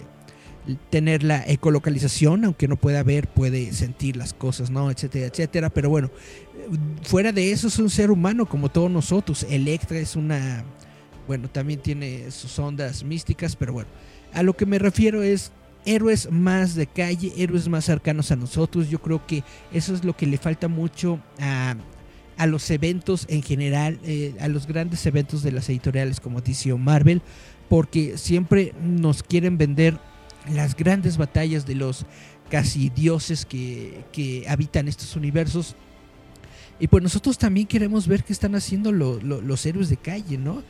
tener 0.91 1.23
la 1.23 1.45
ecolocalización, 1.47 2.45
aunque 2.45 2.69
no 2.69 2.77
pueda 2.77 3.03
ver, 3.03 3.29
puede 3.29 3.73
sentir 3.73 4.17
las 4.17 4.35
cosas, 4.35 4.71
¿no? 4.71 4.91
Etcétera, 4.91 5.27
etcétera. 5.27 5.71
Pero 5.71 5.91
bueno, 5.91 6.11
fuera 7.03 7.33
de 7.33 7.53
eso 7.53 7.69
es 7.69 7.79
un 7.79 7.91
ser 7.91 8.11
humano 8.11 8.47
como 8.47 8.69
todos 8.69 8.91
nosotros. 8.91 9.47
Electra 9.49 9.99
es 9.99 10.17
una, 10.17 10.65
bueno, 11.27 11.49
también 11.49 11.81
tiene 11.81 12.31
sus 12.31 12.59
ondas 12.59 13.05
místicas, 13.05 13.57
pero 13.57 13.73
bueno, 13.73 13.89
a 14.33 14.43
lo 14.43 14.57
que 14.57 14.67
me 14.67 14.79
refiero 14.79 15.23
es 15.23 15.53
héroes 15.85 16.31
más 16.31 16.75
de 16.75 16.87
calle, 16.87 17.33
héroes 17.37 17.69
más 17.69 17.85
cercanos 17.85 18.31
a 18.33 18.37
nosotros. 18.37 18.91
Yo 18.91 19.01
creo 19.01 19.25
que 19.27 19.45
eso 19.73 19.95
es 19.95 20.05
lo 20.05 20.17
que 20.17 20.27
le 20.27 20.39
falta 20.39 20.69
mucho 20.69 21.21
a, 21.39 21.77
a 22.37 22.47
los 22.47 22.71
eventos 22.71 23.27
en 23.29 23.43
general, 23.43 23.99
eh, 24.05 24.35
a 24.41 24.49
los 24.49 24.67
grandes 24.67 25.07
eventos 25.07 25.43
de 25.43 25.53
las 25.53 25.69
editoriales 25.69 26.21
como 26.21 26.41
DC 26.41 26.75
Marvel, 26.75 27.23
porque 27.69 28.19
siempre 28.19 28.75
nos 28.83 29.23
quieren 29.23 29.59
vender 29.59 29.99
las 30.53 30.77
grandes 30.77 31.17
batallas 31.17 31.67
de 31.67 31.75
los 31.75 32.07
casi 32.51 32.91
dioses 32.91 33.45
que, 33.45 34.05
que 34.13 34.45
habitan 34.49 34.89
estos 34.89 35.17
universos. 35.17 35.77
Y 36.79 36.89
pues 36.89 37.03
nosotros 37.03 37.39
también 37.39 37.67
queremos 37.67 38.07
ver 38.07 38.23
qué 38.23 38.35
están 38.35 38.55
haciendo 38.55 38.93
los 38.93 39.67
héroes 39.67 39.89
de 39.89 39.97
calle, 39.97 40.37
¿no? 40.37 40.63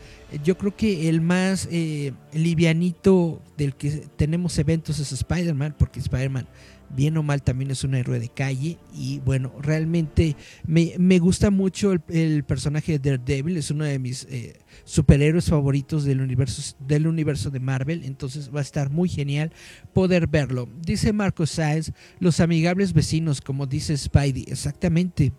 Yo 0.45 0.57
creo 0.57 0.77
que 0.77 1.09
el 1.09 1.21
más 1.21 1.69
eh, 1.71 2.13
livianito 2.33 3.43
del 3.57 3.75
que 3.75 3.91
tenemos 4.17 4.57
eventos 4.59 5.01
es 5.01 5.11
Spider-Man, 5.11 5.75
porque 5.77 5.99
Spider-Man 5.99 6.47
bien 6.91 7.17
o 7.17 7.23
mal 7.23 7.43
también 7.43 7.71
es 7.71 7.85
un 7.85 7.95
héroe 7.95 8.19
de 8.19 8.29
calle. 8.29 8.79
Y 8.95 9.21
bueno, 9.21 9.53
realmente 9.61 10.37
me, 10.67 11.19
gusta 11.19 11.51
mucho 11.51 11.93
el, 12.09 12.45
personaje 12.45 12.99
de 12.99 13.11
Daredevil, 13.11 13.57
es 13.57 13.71
uno 13.71 13.85
de 13.85 13.99
mis 13.99 14.27
eh, 14.31 14.59
superhéroes 14.85 15.47
favoritos 15.47 16.05
del 16.05 16.21
universo, 16.21 16.77
del 16.81 17.07
universo 17.07 17.51
de 17.51 17.61
Marvel, 17.61 18.05
entonces 18.05 18.51
va 18.55 18.61
a 18.61 18.63
estar 18.63 18.91
muy 18.91 19.09
genial 19.09 19.53
poder 19.93 20.27
verlo. 20.27 20.69
Dice 20.81 21.13
Marco 21.13 21.47
Sáenz, 21.47 21.93
los 22.19 22.41
amigables 22.41 22.93
vecinos, 22.93 23.41
como 23.41 23.67
dice 23.67 23.97
Spidey, 23.97 24.47
exactamente, 24.49 25.33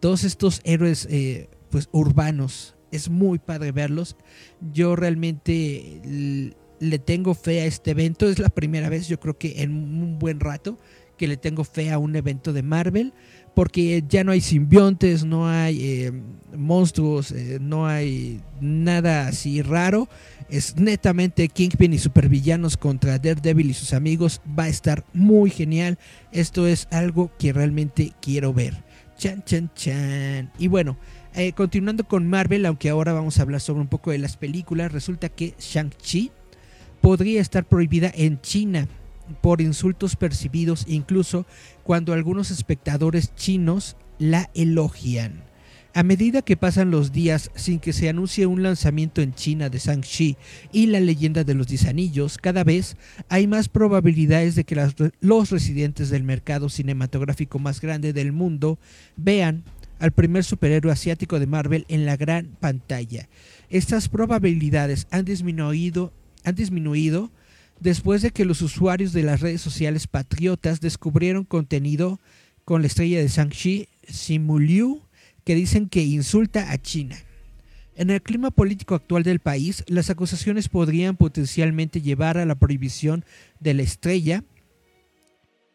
todos 0.00 0.24
estos 0.24 0.60
héroes 0.64 1.06
eh, 1.10 1.48
pues 1.70 1.88
urbanos, 1.92 2.76
es 2.92 3.10
muy 3.10 3.38
padre 3.38 3.72
verlos, 3.72 4.16
yo 4.72 4.96
realmente 4.96 6.54
le 6.80 6.98
tengo 6.98 7.34
fe 7.34 7.62
a 7.62 7.66
este 7.66 7.92
evento. 7.92 8.28
Es 8.28 8.38
la 8.38 8.48
primera 8.48 8.88
vez, 8.88 9.08
yo 9.08 9.18
creo 9.20 9.38
que 9.38 9.62
en 9.62 9.72
un 9.72 10.18
buen 10.18 10.40
rato, 10.40 10.78
que 11.16 11.28
le 11.28 11.36
tengo 11.36 11.64
fe 11.64 11.90
a 11.90 11.98
un 11.98 12.16
evento 12.16 12.52
de 12.52 12.62
Marvel. 12.62 13.12
Porque 13.54 14.04
ya 14.06 14.22
no 14.22 14.32
hay 14.32 14.42
simbiontes, 14.42 15.24
no 15.24 15.48
hay 15.48 15.78
eh, 15.82 16.12
monstruos, 16.54 17.32
eh, 17.32 17.58
no 17.58 17.86
hay 17.86 18.42
nada 18.60 19.28
así 19.28 19.62
raro. 19.62 20.10
Es 20.50 20.76
netamente 20.76 21.48
Kingpin 21.48 21.94
y 21.94 21.98
supervillanos 21.98 22.76
contra 22.76 23.18
Daredevil 23.18 23.70
y 23.70 23.74
sus 23.74 23.94
amigos. 23.94 24.42
Va 24.46 24.64
a 24.64 24.68
estar 24.68 25.06
muy 25.14 25.48
genial. 25.48 25.98
Esto 26.32 26.66
es 26.66 26.86
algo 26.90 27.30
que 27.38 27.54
realmente 27.54 28.12
quiero 28.20 28.52
ver. 28.52 28.84
Chan, 29.16 29.42
chan, 29.44 29.70
chan. 29.74 30.52
Y 30.58 30.68
bueno, 30.68 30.98
eh, 31.34 31.52
continuando 31.52 32.04
con 32.04 32.28
Marvel, 32.28 32.66
aunque 32.66 32.90
ahora 32.90 33.14
vamos 33.14 33.38
a 33.38 33.42
hablar 33.42 33.62
sobre 33.62 33.80
un 33.80 33.88
poco 33.88 34.10
de 34.10 34.18
las 34.18 34.36
películas, 34.36 34.92
resulta 34.92 35.30
que 35.30 35.54
Shang-Chi 35.58 36.30
podría 37.06 37.40
estar 37.40 37.64
prohibida 37.64 38.10
en 38.16 38.40
China 38.40 38.88
por 39.40 39.60
insultos 39.60 40.16
percibidos 40.16 40.84
incluso 40.88 41.46
cuando 41.84 42.12
algunos 42.12 42.50
espectadores 42.50 43.32
chinos 43.36 43.96
la 44.18 44.50
elogian. 44.54 45.44
A 45.94 46.02
medida 46.02 46.42
que 46.42 46.56
pasan 46.56 46.90
los 46.90 47.12
días 47.12 47.52
sin 47.54 47.78
que 47.78 47.92
se 47.92 48.08
anuncie 48.08 48.46
un 48.46 48.64
lanzamiento 48.64 49.22
en 49.22 49.34
China 49.34 49.68
de 49.68 49.78
Shang-Chi 49.78 50.36
y 50.72 50.86
la 50.86 50.98
leyenda 50.98 51.44
de 51.44 51.54
los 51.54 51.68
10 51.68 51.86
anillos, 51.86 52.38
cada 52.38 52.64
vez 52.64 52.96
hay 53.28 53.46
más 53.46 53.68
probabilidades 53.68 54.56
de 54.56 54.64
que 54.64 54.74
los 55.20 55.50
residentes 55.50 56.10
del 56.10 56.24
mercado 56.24 56.68
cinematográfico 56.68 57.60
más 57.60 57.80
grande 57.80 58.12
del 58.12 58.32
mundo 58.32 58.80
vean 59.14 59.62
al 60.00 60.10
primer 60.10 60.42
superhéroe 60.42 60.90
asiático 60.90 61.38
de 61.38 61.46
Marvel 61.46 61.86
en 61.86 62.04
la 62.04 62.16
gran 62.16 62.56
pantalla. 62.58 63.28
Estas 63.70 64.08
probabilidades 64.08 65.06
han 65.12 65.24
disminuido 65.24 66.12
han 66.46 66.54
disminuido 66.54 67.30
después 67.80 68.22
de 68.22 68.30
que 68.30 68.44
los 68.44 68.62
usuarios 68.62 69.12
de 69.12 69.24
las 69.24 69.40
redes 69.40 69.60
sociales 69.60 70.06
patriotas 70.06 70.80
descubrieron 70.80 71.44
contenido 71.44 72.20
con 72.64 72.80
la 72.80 72.86
estrella 72.86 73.18
de 73.18 73.28
Shang-Chi, 73.28 73.88
Simu 74.08 74.60
Liu, 74.60 75.02
que 75.44 75.56
dicen 75.56 75.88
que 75.88 76.04
insulta 76.04 76.70
a 76.70 76.78
China. 76.78 77.16
En 77.96 78.10
el 78.10 78.22
clima 78.22 78.50
político 78.50 78.94
actual 78.94 79.24
del 79.24 79.40
país, 79.40 79.82
las 79.88 80.08
acusaciones 80.08 80.68
podrían 80.68 81.16
potencialmente 81.16 82.00
llevar 82.00 82.38
a 82.38 82.46
la 82.46 82.54
prohibición 82.54 83.24
de 83.58 83.74
la 83.74 83.82
estrella, 83.82 84.44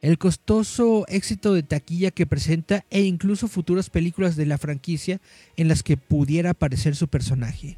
el 0.01 0.17
costoso 0.17 1.05
éxito 1.09 1.53
de 1.53 1.63
taquilla 1.63 2.11
que 2.11 2.25
presenta 2.25 2.85
e 2.89 3.01
incluso 3.01 3.47
futuras 3.47 3.89
películas 3.89 4.35
de 4.35 4.45
la 4.45 4.57
franquicia 4.57 5.19
en 5.57 5.67
las 5.67 5.83
que 5.83 5.97
pudiera 5.97 6.51
aparecer 6.51 6.95
su 6.95 7.07
personaje. 7.07 7.77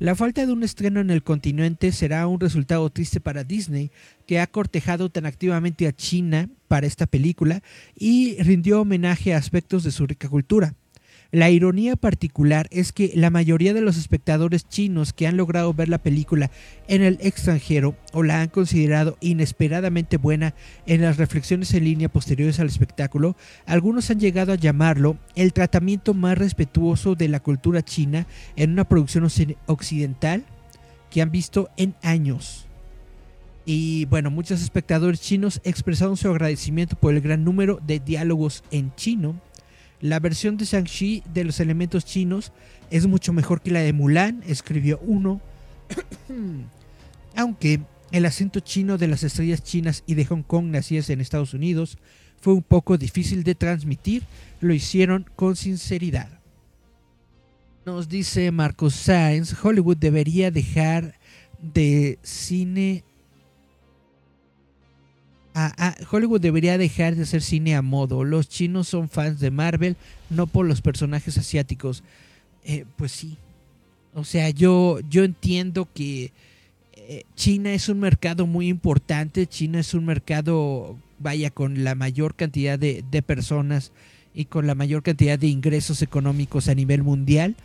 La 0.00 0.14
falta 0.14 0.46
de 0.46 0.52
un 0.54 0.62
estreno 0.62 1.00
en 1.00 1.10
el 1.10 1.22
continente 1.22 1.92
será 1.92 2.26
un 2.26 2.40
resultado 2.40 2.88
triste 2.88 3.20
para 3.20 3.44
Disney, 3.44 3.90
que 4.26 4.40
ha 4.40 4.46
cortejado 4.46 5.10
tan 5.10 5.26
activamente 5.26 5.86
a 5.86 5.92
China 5.92 6.48
para 6.68 6.86
esta 6.86 7.04
película 7.04 7.62
y 7.94 8.42
rindió 8.42 8.80
homenaje 8.80 9.34
a 9.34 9.36
aspectos 9.36 9.84
de 9.84 9.90
su 9.90 10.06
rica 10.06 10.30
cultura. 10.30 10.74
La 11.32 11.48
ironía 11.48 11.94
particular 11.94 12.66
es 12.72 12.92
que 12.92 13.12
la 13.14 13.30
mayoría 13.30 13.72
de 13.72 13.80
los 13.80 13.96
espectadores 13.96 14.66
chinos 14.68 15.12
que 15.12 15.28
han 15.28 15.36
logrado 15.36 15.72
ver 15.72 15.88
la 15.88 16.02
película 16.02 16.50
en 16.88 17.02
el 17.02 17.18
extranjero 17.20 17.94
o 18.12 18.24
la 18.24 18.40
han 18.40 18.48
considerado 18.48 19.16
inesperadamente 19.20 20.16
buena 20.16 20.54
en 20.86 21.02
las 21.02 21.18
reflexiones 21.18 21.72
en 21.72 21.84
línea 21.84 22.08
posteriores 22.08 22.58
al 22.58 22.66
espectáculo, 22.66 23.36
algunos 23.64 24.10
han 24.10 24.18
llegado 24.18 24.52
a 24.52 24.56
llamarlo 24.56 25.18
el 25.36 25.52
tratamiento 25.52 26.14
más 26.14 26.36
respetuoso 26.36 27.14
de 27.14 27.28
la 27.28 27.38
cultura 27.38 27.82
china 27.82 28.26
en 28.56 28.72
una 28.72 28.88
producción 28.88 29.28
occidental 29.66 30.44
que 31.10 31.22
han 31.22 31.30
visto 31.30 31.70
en 31.76 31.94
años. 32.02 32.66
Y 33.64 34.06
bueno, 34.06 34.32
muchos 34.32 34.62
espectadores 34.62 35.20
chinos 35.20 35.60
expresaron 35.62 36.16
su 36.16 36.28
agradecimiento 36.28 36.96
por 36.96 37.14
el 37.14 37.20
gran 37.20 37.44
número 37.44 37.78
de 37.86 38.00
diálogos 38.00 38.64
en 38.72 38.92
chino 38.96 39.40
la 40.00 40.18
versión 40.18 40.56
de 40.56 40.64
Shang-Chi 40.64 41.22
de 41.32 41.44
los 41.44 41.60
elementos 41.60 42.04
chinos 42.04 42.52
es 42.90 43.06
mucho 43.06 43.32
mejor 43.32 43.60
que 43.60 43.70
la 43.70 43.80
de 43.80 43.92
Mulan, 43.92 44.42
escribió 44.46 44.98
uno. 45.02 45.40
Aunque 47.36 47.80
el 48.12 48.26
acento 48.26 48.60
chino 48.60 48.98
de 48.98 49.08
las 49.08 49.22
estrellas 49.22 49.62
chinas 49.62 50.02
y 50.06 50.14
de 50.14 50.24
Hong 50.24 50.42
Kong 50.42 50.66
nacidas 50.66 51.10
en 51.10 51.20
Estados 51.20 51.54
Unidos 51.54 51.98
fue 52.40 52.54
un 52.54 52.62
poco 52.62 52.96
difícil 52.96 53.44
de 53.44 53.54
transmitir, 53.54 54.24
lo 54.60 54.72
hicieron 54.72 55.26
con 55.36 55.56
sinceridad. 55.56 56.40
Nos 57.84 58.08
dice 58.08 58.50
Marcos 58.50 58.94
Sainz, 58.94 59.54
Hollywood 59.62 59.96
debería 59.96 60.50
dejar 60.50 61.18
de 61.60 62.18
cine 62.22 63.04
Hollywood 66.10 66.40
debería 66.40 66.78
dejar 66.78 67.16
de 67.16 67.22
hacer 67.22 67.42
cine 67.42 67.74
a 67.74 67.82
modo. 67.82 68.24
Los 68.24 68.48
chinos 68.48 68.88
son 68.88 69.08
fans 69.08 69.40
de 69.40 69.50
Marvel, 69.50 69.96
no 70.28 70.46
por 70.46 70.66
los 70.66 70.80
personajes 70.80 71.36
asiáticos. 71.38 72.02
Eh, 72.64 72.84
pues 72.96 73.12
sí. 73.12 73.36
O 74.14 74.24
sea, 74.24 74.50
yo, 74.50 75.00
yo 75.08 75.24
entiendo 75.24 75.88
que 75.92 76.32
eh, 76.94 77.24
China 77.36 77.72
es 77.72 77.88
un 77.88 78.00
mercado 78.00 78.46
muy 78.46 78.68
importante. 78.68 79.46
China 79.46 79.80
es 79.80 79.94
un 79.94 80.04
mercado, 80.04 80.96
vaya, 81.18 81.50
con 81.50 81.84
la 81.84 81.94
mayor 81.94 82.34
cantidad 82.34 82.78
de, 82.78 83.04
de 83.10 83.22
personas 83.22 83.92
y 84.34 84.44
con 84.44 84.66
la 84.66 84.74
mayor 84.74 85.02
cantidad 85.02 85.38
de 85.38 85.48
ingresos 85.48 86.02
económicos 86.02 86.68
a 86.68 86.74
nivel 86.74 87.02
mundial. 87.02 87.56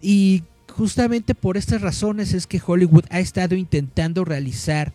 Y 0.00 0.42
justamente 0.72 1.34
por 1.34 1.56
estas 1.56 1.80
razones 1.80 2.34
es 2.34 2.46
que 2.46 2.60
Hollywood 2.64 3.04
ha 3.10 3.20
estado 3.20 3.54
intentando 3.54 4.24
realizar 4.24 4.92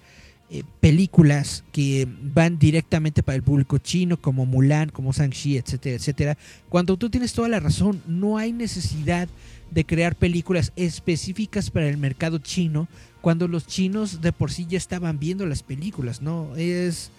eh, 0.53 0.65
películas 0.81 1.63
que 1.72 2.05
van 2.22 2.60
directamente 2.60 3.24
para 3.24 3.38
el 3.38 3.41
público 3.41 3.77
chino, 3.77 4.17
como 4.17 4.46
Mulan, 4.46 4.89
como 4.89 5.13
Shang-Chi, 5.13 5.55
etcétera, 5.55 5.96
etcétera. 5.96 6.38
Cuando 6.67 6.98
tú 6.98 7.10
tienes 7.10 7.31
toda 7.31 7.48
la 7.48 7.62
razón, 7.62 8.01
no 8.05 8.38
hay 8.38 8.51
necesidad 8.51 9.29
de 9.70 9.86
crear 9.86 10.13
películas 10.13 10.74
específicas 10.75 11.72
para 11.72 11.88
el 11.88 11.96
mercado 11.96 12.38
chino, 12.39 12.89
cuando 13.22 13.48
los 13.48 13.65
chinos 13.65 14.20
de 14.20 14.34
por 14.34 14.51
sí 14.51 14.67
ya 14.70 14.77
estaban 14.77 15.20
viendo 15.20 15.46
las 15.46 15.63
películas, 15.63 16.22
¿no? 16.22 16.53
Es, 16.58 17.12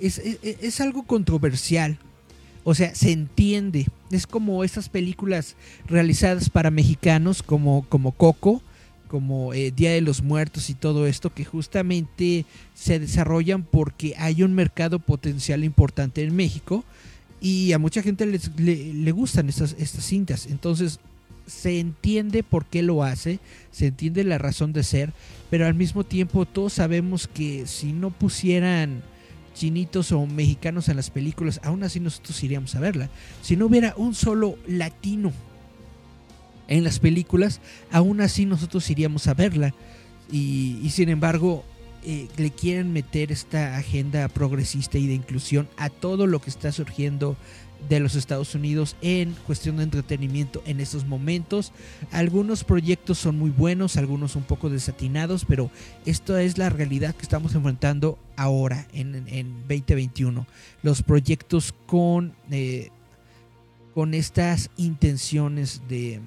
es, 0.00 0.18
es 0.18 0.80
algo 0.80 1.02
controversial. 1.02 1.98
O 2.64 2.74
sea, 2.74 2.94
se 2.94 3.12
entiende. 3.12 3.86
Es 4.10 4.26
como 4.26 4.64
esas 4.64 4.88
películas 4.88 5.56
realizadas 5.86 6.48
para 6.48 6.70
mexicanos, 6.70 7.42
como, 7.42 7.84
como 7.90 8.12
Coco, 8.12 8.62
como 9.08 9.52
eh, 9.54 9.72
Día 9.72 9.92
de 9.92 10.00
los 10.00 10.22
Muertos 10.22 10.70
y 10.70 10.74
todo 10.74 11.06
esto, 11.06 11.34
que 11.34 11.44
justamente 11.44 12.44
se 12.74 12.98
desarrollan 13.00 13.64
porque 13.64 14.14
hay 14.18 14.42
un 14.42 14.54
mercado 14.54 14.98
potencial 14.98 15.64
importante 15.64 16.22
en 16.22 16.36
México 16.36 16.84
y 17.40 17.72
a 17.72 17.78
mucha 17.78 18.02
gente 18.02 18.26
le, 18.26 19.12
gustan 19.12 19.48
estas, 19.48 19.74
estas 19.78 20.04
cintas. 20.04 20.46
Entonces 20.46 21.00
se 21.46 21.80
entiende 21.80 22.42
por 22.42 22.66
qué 22.66 22.82
lo 22.82 23.02
hace, 23.02 23.40
se 23.72 23.86
entiende 23.86 24.22
la 24.22 24.38
razón 24.38 24.72
de 24.72 24.82
ser, 24.82 25.12
pero 25.50 25.66
al 25.66 25.74
mismo 25.74 26.04
tiempo 26.04 26.44
todos 26.44 26.74
sabemos 26.74 27.26
que 27.26 27.66
si 27.66 27.92
no 27.92 28.10
pusieran 28.10 29.02
chinitos 29.54 30.12
o 30.12 30.24
mexicanos 30.26 30.88
en 30.88 30.96
las 30.96 31.10
películas, 31.10 31.60
aún 31.64 31.82
así 31.82 32.00
nosotros 32.00 32.42
iríamos 32.44 32.74
a 32.74 32.80
verla. 32.80 33.08
Si 33.42 33.56
no 33.56 33.66
hubiera 33.66 33.94
un 33.96 34.14
solo 34.14 34.56
latino 34.68 35.32
en 36.68 36.84
las 36.84 36.98
películas, 36.98 37.60
aún 37.90 38.20
así 38.20 38.46
nosotros 38.46 38.88
iríamos 38.90 39.26
a 39.26 39.34
verla. 39.34 39.74
Y, 40.30 40.88
sin 40.90 41.08
embargo, 41.08 41.64
eh, 42.04 42.28
le 42.36 42.50
quieren 42.50 42.92
meter 42.92 43.32
esta 43.32 43.76
agenda 43.76 44.28
progresista 44.28 44.98
y 44.98 45.06
de 45.06 45.14
inclusión 45.14 45.68
a 45.78 45.88
todo 45.88 46.26
lo 46.26 46.40
que 46.40 46.50
está 46.50 46.70
surgiendo 46.70 47.36
de 47.88 48.00
los 48.00 48.16
Estados 48.16 48.54
Unidos 48.54 48.96
en 49.02 49.34
cuestión 49.46 49.76
de 49.76 49.84
entretenimiento 49.84 50.62
en 50.66 50.80
estos 50.80 51.06
momentos. 51.06 51.72
Algunos 52.10 52.64
proyectos 52.64 53.18
son 53.18 53.38
muy 53.38 53.50
buenos, 53.50 53.96
algunos 53.96 54.36
un 54.36 54.42
poco 54.42 54.68
desatinados, 54.68 55.44
pero 55.44 55.70
esto 56.04 56.36
es 56.36 56.58
la 56.58 56.70
realidad 56.70 57.14
que 57.14 57.22
estamos 57.22 57.54
enfrentando 57.54 58.18
ahora 58.36 58.86
en, 58.92 59.12
2021. 59.68 60.46
Los 60.82 61.02
proyectos 61.02 61.72
con, 61.86 62.34
eh, 62.50 62.90
con 63.94 64.12
estas 64.12 64.70
intenciones 64.76 65.82
de, 65.88 66.20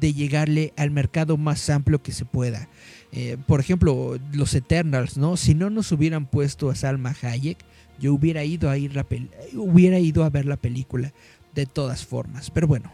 de 0.00 0.12
llegarle 0.12 0.72
al 0.76 0.90
mercado 0.90 1.36
más 1.36 1.68
amplio 1.70 2.02
que 2.02 2.12
se 2.12 2.24
pueda. 2.24 2.68
Eh, 3.12 3.36
por 3.46 3.60
ejemplo, 3.60 4.18
los 4.32 4.54
Eternals, 4.54 5.16
¿no? 5.16 5.36
Si 5.36 5.54
no 5.54 5.70
nos 5.70 5.92
hubieran 5.92 6.26
puesto 6.26 6.70
a 6.70 6.74
Salma 6.74 7.14
Hayek, 7.22 7.58
yo 7.98 8.14
hubiera 8.14 8.44
ido 8.44 8.70
a 8.70 8.78
ir 8.78 8.94
la 8.94 9.06
hubiera 9.54 9.98
ido 9.98 10.24
a 10.24 10.30
ver 10.30 10.44
la 10.44 10.56
película 10.56 11.12
de 11.54 11.66
todas 11.66 12.04
formas. 12.04 12.50
Pero 12.50 12.66
bueno, 12.66 12.92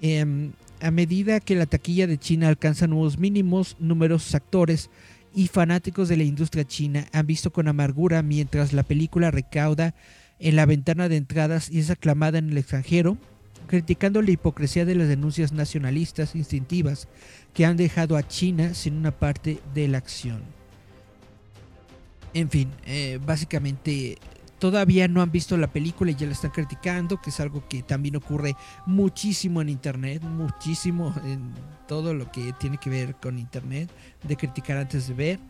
em, 0.00 0.52
a 0.80 0.90
medida 0.90 1.40
que 1.40 1.54
la 1.54 1.66
taquilla 1.66 2.06
de 2.06 2.18
China 2.18 2.48
alcanza 2.48 2.86
nuevos 2.86 3.18
mínimos, 3.18 3.76
numerosos 3.78 4.34
actores 4.34 4.90
y 5.34 5.48
fanáticos 5.48 6.08
de 6.08 6.16
la 6.16 6.24
industria 6.24 6.64
china 6.64 7.06
han 7.12 7.26
visto 7.26 7.52
con 7.52 7.68
amargura 7.68 8.22
mientras 8.22 8.72
la 8.72 8.82
película 8.82 9.30
recauda 9.30 9.94
en 10.40 10.56
la 10.56 10.66
ventana 10.66 11.08
de 11.08 11.16
entradas 11.16 11.70
y 11.70 11.80
es 11.80 11.90
aclamada 11.90 12.38
en 12.38 12.50
el 12.50 12.58
extranjero 12.58 13.18
criticando 13.68 14.20
la 14.20 14.32
hipocresía 14.32 14.84
de 14.84 14.96
las 14.96 15.06
denuncias 15.06 15.52
nacionalistas 15.52 16.34
instintivas 16.34 17.06
que 17.54 17.64
han 17.64 17.76
dejado 17.76 18.16
a 18.16 18.26
China 18.26 18.74
sin 18.74 18.96
una 18.96 19.12
parte 19.12 19.60
de 19.74 19.86
la 19.86 19.98
acción. 19.98 20.42
En 22.34 22.50
fin, 22.50 22.70
eh, 22.84 23.20
básicamente 23.24 24.18
todavía 24.58 25.08
no 25.08 25.22
han 25.22 25.30
visto 25.30 25.56
la 25.56 25.68
película 25.68 26.10
y 26.10 26.14
ya 26.14 26.26
la 26.26 26.32
están 26.32 26.50
criticando, 26.50 27.20
que 27.20 27.30
es 27.30 27.40
algo 27.40 27.66
que 27.68 27.82
también 27.82 28.16
ocurre 28.16 28.56
muchísimo 28.86 29.62
en 29.62 29.68
Internet, 29.68 30.22
muchísimo 30.22 31.14
en 31.24 31.52
todo 31.86 32.12
lo 32.14 32.30
que 32.30 32.52
tiene 32.54 32.78
que 32.78 32.90
ver 32.90 33.14
con 33.16 33.38
Internet, 33.38 33.90
de 34.22 34.36
criticar 34.36 34.76
antes 34.76 35.08
de 35.08 35.14
ver. 35.14 35.40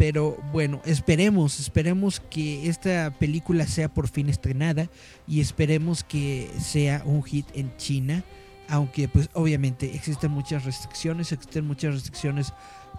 Pero 0.00 0.38
bueno, 0.50 0.80
esperemos, 0.86 1.60
esperemos 1.60 2.20
que 2.30 2.70
esta 2.70 3.10
película 3.18 3.66
sea 3.66 3.92
por 3.92 4.08
fin 4.08 4.30
estrenada 4.30 4.88
y 5.28 5.42
esperemos 5.42 6.04
que 6.04 6.50
sea 6.58 7.02
un 7.04 7.22
hit 7.22 7.44
en 7.52 7.76
China. 7.76 8.24
Aunque 8.70 9.08
pues 9.08 9.28
obviamente 9.34 9.94
existen 9.94 10.30
muchas 10.30 10.64
restricciones, 10.64 11.32
existen 11.32 11.66
muchas 11.66 11.92
restricciones 11.92 12.54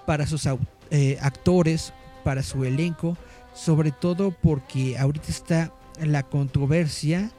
para 0.05 0.27
sus 0.27 0.47
eh, 0.91 1.17
actores, 1.21 1.91
para 2.23 2.43
su 2.43 2.65
elenco, 2.65 3.17
sobre 3.55 3.91
todo 3.91 4.29
porque 4.29 4.95
ahorita 4.99 5.29
está 5.29 5.73
la 5.99 6.21
controversia 6.21 7.31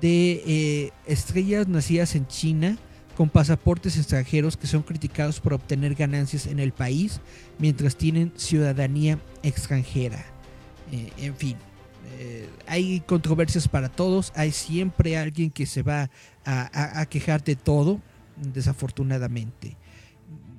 de 0.00 0.42
eh, 0.46 0.90
estrellas 1.04 1.68
nacidas 1.68 2.14
en 2.14 2.26
China 2.28 2.78
con 3.16 3.30
pasaportes 3.30 3.96
extranjeros 3.96 4.56
que 4.56 4.66
son 4.66 4.82
criticados 4.82 5.40
por 5.40 5.54
obtener 5.54 5.94
ganancias 5.94 6.46
en 6.46 6.58
el 6.58 6.72
país 6.72 7.20
mientras 7.58 7.96
tienen 7.96 8.32
ciudadanía 8.36 9.18
extranjera. 9.42 10.24
Eh, 10.92 11.10
en 11.18 11.34
fin, 11.34 11.56
eh, 12.18 12.48
hay 12.66 13.00
controversias 13.00 13.68
para 13.68 13.88
todos, 13.88 14.32
hay 14.36 14.52
siempre 14.52 15.16
alguien 15.16 15.50
que 15.50 15.66
se 15.66 15.82
va 15.82 16.10
a, 16.44 17.06
quejar 17.06 17.42
de 17.42 17.56
todo, 17.56 18.00
desafortunadamente. 18.36 19.76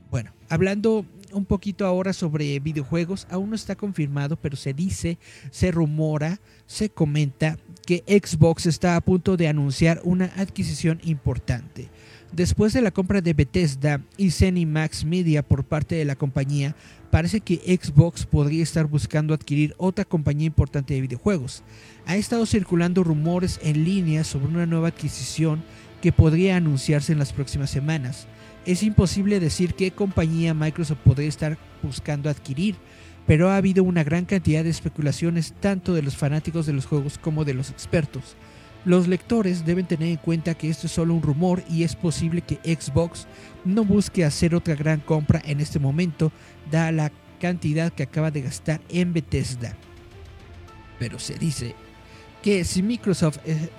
Bueno, 0.09 0.31
hablando 0.49 1.05
un 1.31 1.45
poquito 1.45 1.85
ahora 1.85 2.11
sobre 2.11 2.59
videojuegos, 2.59 3.27
aún 3.29 3.51
no 3.51 3.55
está 3.55 3.75
confirmado, 3.75 4.35
pero 4.35 4.55
se 4.57 4.73
dice, 4.73 5.17
se 5.51 5.71
rumora, 5.71 6.39
se 6.65 6.89
comenta 6.89 7.57
que 7.85 8.03
Xbox 8.07 8.65
está 8.65 8.95
a 8.95 9.01
punto 9.01 9.37
de 9.37 9.47
anunciar 9.47 10.01
una 10.03 10.25
adquisición 10.37 10.99
importante. 11.03 11.89
Después 12.31 12.73
de 12.73 12.81
la 12.81 12.91
compra 12.91 13.21
de 13.21 13.33
Bethesda 13.33 14.01
y 14.17 14.65
Max 14.65 15.05
Media 15.05 15.43
por 15.43 15.63
parte 15.63 15.95
de 15.95 16.05
la 16.05 16.15
compañía, 16.15 16.75
parece 17.09 17.39
que 17.39 17.55
Xbox 17.55 18.25
podría 18.25 18.61
estar 18.61 18.85
buscando 18.85 19.33
adquirir 19.33 19.73
otra 19.77 20.03
compañía 20.05 20.47
importante 20.47 20.93
de 20.93 21.01
videojuegos. 21.01 21.63
Ha 22.05 22.17
estado 22.17 22.45
circulando 22.45 23.03
rumores 23.03 23.59
en 23.63 23.85
línea 23.85 24.23
sobre 24.23 24.47
una 24.47 24.65
nueva 24.65 24.89
adquisición 24.89 25.63
que 26.01 26.11
podría 26.11 26.57
anunciarse 26.57 27.13
en 27.13 27.19
las 27.19 27.33
próximas 27.33 27.69
semanas. 27.69 28.27
Es 28.65 28.83
imposible 28.83 29.39
decir 29.39 29.73
qué 29.73 29.91
compañía 29.91 30.53
Microsoft 30.53 30.99
podría 31.05 31.29
estar 31.29 31.57
buscando 31.81 32.29
adquirir, 32.29 32.75
pero 33.25 33.49
ha 33.49 33.57
habido 33.57 33.83
una 33.83 34.03
gran 34.03 34.25
cantidad 34.25 34.63
de 34.63 34.69
especulaciones 34.69 35.53
tanto 35.59 35.93
de 35.93 36.01
los 36.01 36.17
fanáticos 36.17 36.65
de 36.65 36.73
los 36.73 36.85
juegos 36.85 37.17
como 37.17 37.45
de 37.45 37.53
los 37.53 37.69
expertos. 37.69 38.35
Los 38.85 39.07
lectores 39.07 39.65
deben 39.65 39.85
tener 39.85 40.09
en 40.09 40.17
cuenta 40.17 40.53
que 40.53 40.69
esto 40.69 40.87
es 40.87 40.93
solo 40.93 41.13
un 41.13 41.21
rumor 41.21 41.63
y 41.69 41.83
es 41.83 41.95
posible 41.95 42.41
que 42.41 42.59
Xbox 42.63 43.27
no 43.65 43.83
busque 43.83 44.23
hacer 44.23 44.55
otra 44.55 44.75
gran 44.75 44.99
compra 45.01 45.41
en 45.45 45.59
este 45.59 45.79
momento, 45.79 46.31
dada 46.71 46.91
la 46.91 47.11
cantidad 47.39 47.91
que 47.91 48.03
acaba 48.03 48.31
de 48.31 48.41
gastar 48.41 48.81
en 48.89 49.13
Bethesda. 49.13 49.75
Pero 50.99 51.19
se 51.19 51.37
dice 51.37 51.75
que 52.41 52.63
si 52.63 52.81
Microsoft, 52.81 53.39
eh, 53.45 53.69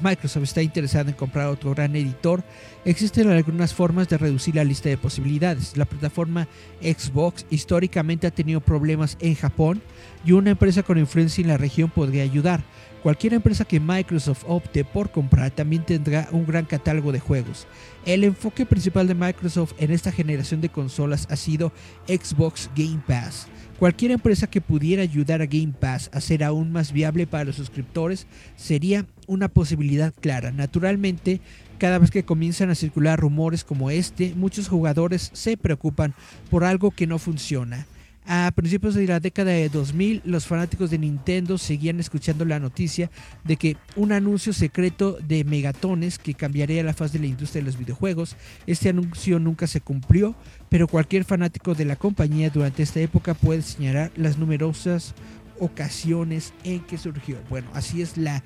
está 0.42 0.62
interesado 0.62 1.08
en 1.08 1.14
comprar 1.14 1.46
otro 1.48 1.70
gran 1.70 1.94
editor, 1.96 2.42
existen 2.84 3.30
algunas 3.30 3.72
formas 3.72 4.08
de 4.08 4.18
reducir 4.18 4.56
la 4.56 4.64
lista 4.64 4.88
de 4.88 4.98
posibilidades. 4.98 5.76
La 5.76 5.84
plataforma 5.84 6.48
Xbox 6.82 7.46
históricamente 7.50 8.26
ha 8.26 8.30
tenido 8.30 8.60
problemas 8.60 9.16
en 9.20 9.36
Japón 9.36 9.80
y 10.24 10.32
una 10.32 10.50
empresa 10.50 10.82
con 10.82 10.98
influencia 10.98 11.40
en 11.42 11.48
la 11.48 11.56
región 11.56 11.88
podría 11.88 12.24
ayudar. 12.24 12.62
Cualquier 13.02 13.34
empresa 13.34 13.64
que 13.64 13.78
Microsoft 13.78 14.44
opte 14.48 14.84
por 14.84 15.10
comprar 15.10 15.52
también 15.52 15.84
tendrá 15.84 16.28
un 16.32 16.44
gran 16.44 16.64
catálogo 16.64 17.12
de 17.12 17.20
juegos. 17.20 17.66
El 18.04 18.24
enfoque 18.24 18.66
principal 18.66 19.06
de 19.06 19.14
Microsoft 19.14 19.74
en 19.78 19.92
esta 19.92 20.10
generación 20.10 20.60
de 20.60 20.68
consolas 20.68 21.28
ha 21.30 21.36
sido 21.36 21.72
Xbox 22.08 22.68
Game 22.74 23.00
Pass. 23.06 23.46
Cualquier 23.78 24.10
empresa 24.10 24.48
que 24.48 24.60
pudiera 24.60 25.02
ayudar 25.02 25.40
a 25.40 25.46
Game 25.46 25.72
Pass 25.78 26.10
a 26.12 26.20
ser 26.20 26.42
aún 26.42 26.72
más 26.72 26.92
viable 26.92 27.28
para 27.28 27.44
los 27.44 27.54
suscriptores 27.54 28.26
sería 28.56 29.06
una 29.28 29.46
posibilidad 29.46 30.12
clara. 30.20 30.50
Naturalmente, 30.50 31.40
cada 31.78 31.98
vez 31.98 32.10
que 32.10 32.24
comienzan 32.24 32.70
a 32.70 32.74
circular 32.74 33.20
rumores 33.20 33.62
como 33.62 33.90
este, 33.90 34.34
muchos 34.34 34.68
jugadores 34.68 35.30
se 35.32 35.56
preocupan 35.56 36.14
por 36.50 36.64
algo 36.64 36.90
que 36.90 37.06
no 37.06 37.20
funciona. 37.20 37.86
A 38.30 38.50
principios 38.54 38.94
de 38.94 39.06
la 39.06 39.20
década 39.20 39.52
de 39.52 39.70
2000, 39.70 40.20
los 40.26 40.46
fanáticos 40.46 40.90
de 40.90 40.98
Nintendo 40.98 41.56
seguían 41.56 41.98
escuchando 41.98 42.44
la 42.44 42.60
noticia 42.60 43.10
de 43.42 43.56
que 43.56 43.78
un 43.96 44.12
anuncio 44.12 44.52
secreto 44.52 45.16
de 45.26 45.44
megatones 45.44 46.18
que 46.18 46.34
cambiaría 46.34 46.84
la 46.84 46.92
faz 46.92 47.10
de 47.10 47.20
la 47.20 47.26
industria 47.26 47.62
de 47.62 47.66
los 47.66 47.78
videojuegos. 47.78 48.36
Este 48.66 48.90
anuncio 48.90 49.38
nunca 49.38 49.66
se 49.66 49.80
cumplió, 49.80 50.34
pero 50.68 50.88
cualquier 50.88 51.24
fanático 51.24 51.74
de 51.74 51.86
la 51.86 51.96
compañía 51.96 52.50
durante 52.50 52.82
esta 52.82 53.00
época 53.00 53.32
puede 53.32 53.62
señalar 53.62 54.12
las 54.14 54.36
numerosas 54.36 55.14
ocasiones 55.58 56.52
en 56.64 56.80
que 56.80 56.98
surgió. 56.98 57.38
Bueno, 57.48 57.70
así 57.72 58.02
es 58.02 58.18
la 58.18 58.44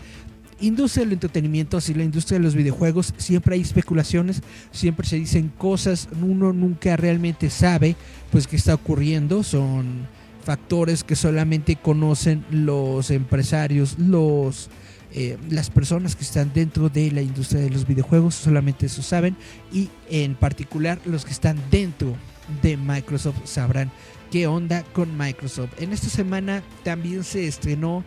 industria 0.62 1.04
del 1.04 1.14
entretenimiento, 1.14 1.76
así 1.76 1.92
la 1.92 2.04
industria 2.04 2.38
de 2.38 2.44
los 2.44 2.54
videojuegos, 2.54 3.12
siempre 3.18 3.54
hay 3.54 3.60
especulaciones, 3.60 4.42
siempre 4.70 5.06
se 5.06 5.16
dicen 5.16 5.52
cosas, 5.58 6.08
uno 6.22 6.52
nunca 6.52 6.96
realmente 6.96 7.50
sabe 7.50 7.96
pues 8.30 8.46
qué 8.46 8.56
está 8.56 8.74
ocurriendo, 8.74 9.42
son 9.42 10.06
factores 10.44 11.04
que 11.04 11.16
solamente 11.16 11.76
conocen 11.76 12.44
los 12.50 13.10
empresarios, 13.10 13.98
los 13.98 14.70
eh, 15.14 15.36
las 15.50 15.68
personas 15.68 16.16
que 16.16 16.24
están 16.24 16.52
dentro 16.54 16.88
de 16.88 17.10
la 17.10 17.20
industria 17.20 17.60
de 17.60 17.68
los 17.68 17.86
videojuegos, 17.86 18.34
solamente 18.34 18.86
eso 18.86 19.02
saben 19.02 19.36
y 19.70 19.90
en 20.08 20.34
particular 20.34 20.98
los 21.04 21.26
que 21.26 21.32
están 21.32 21.58
dentro 21.70 22.16
de 22.62 22.78
Microsoft 22.78 23.44
sabrán 23.44 23.90
qué 24.30 24.46
onda 24.46 24.82
con 24.94 25.18
Microsoft. 25.18 25.70
En 25.82 25.92
esta 25.92 26.08
semana 26.08 26.62
también 26.82 27.24
se 27.24 27.46
estrenó 27.46 28.02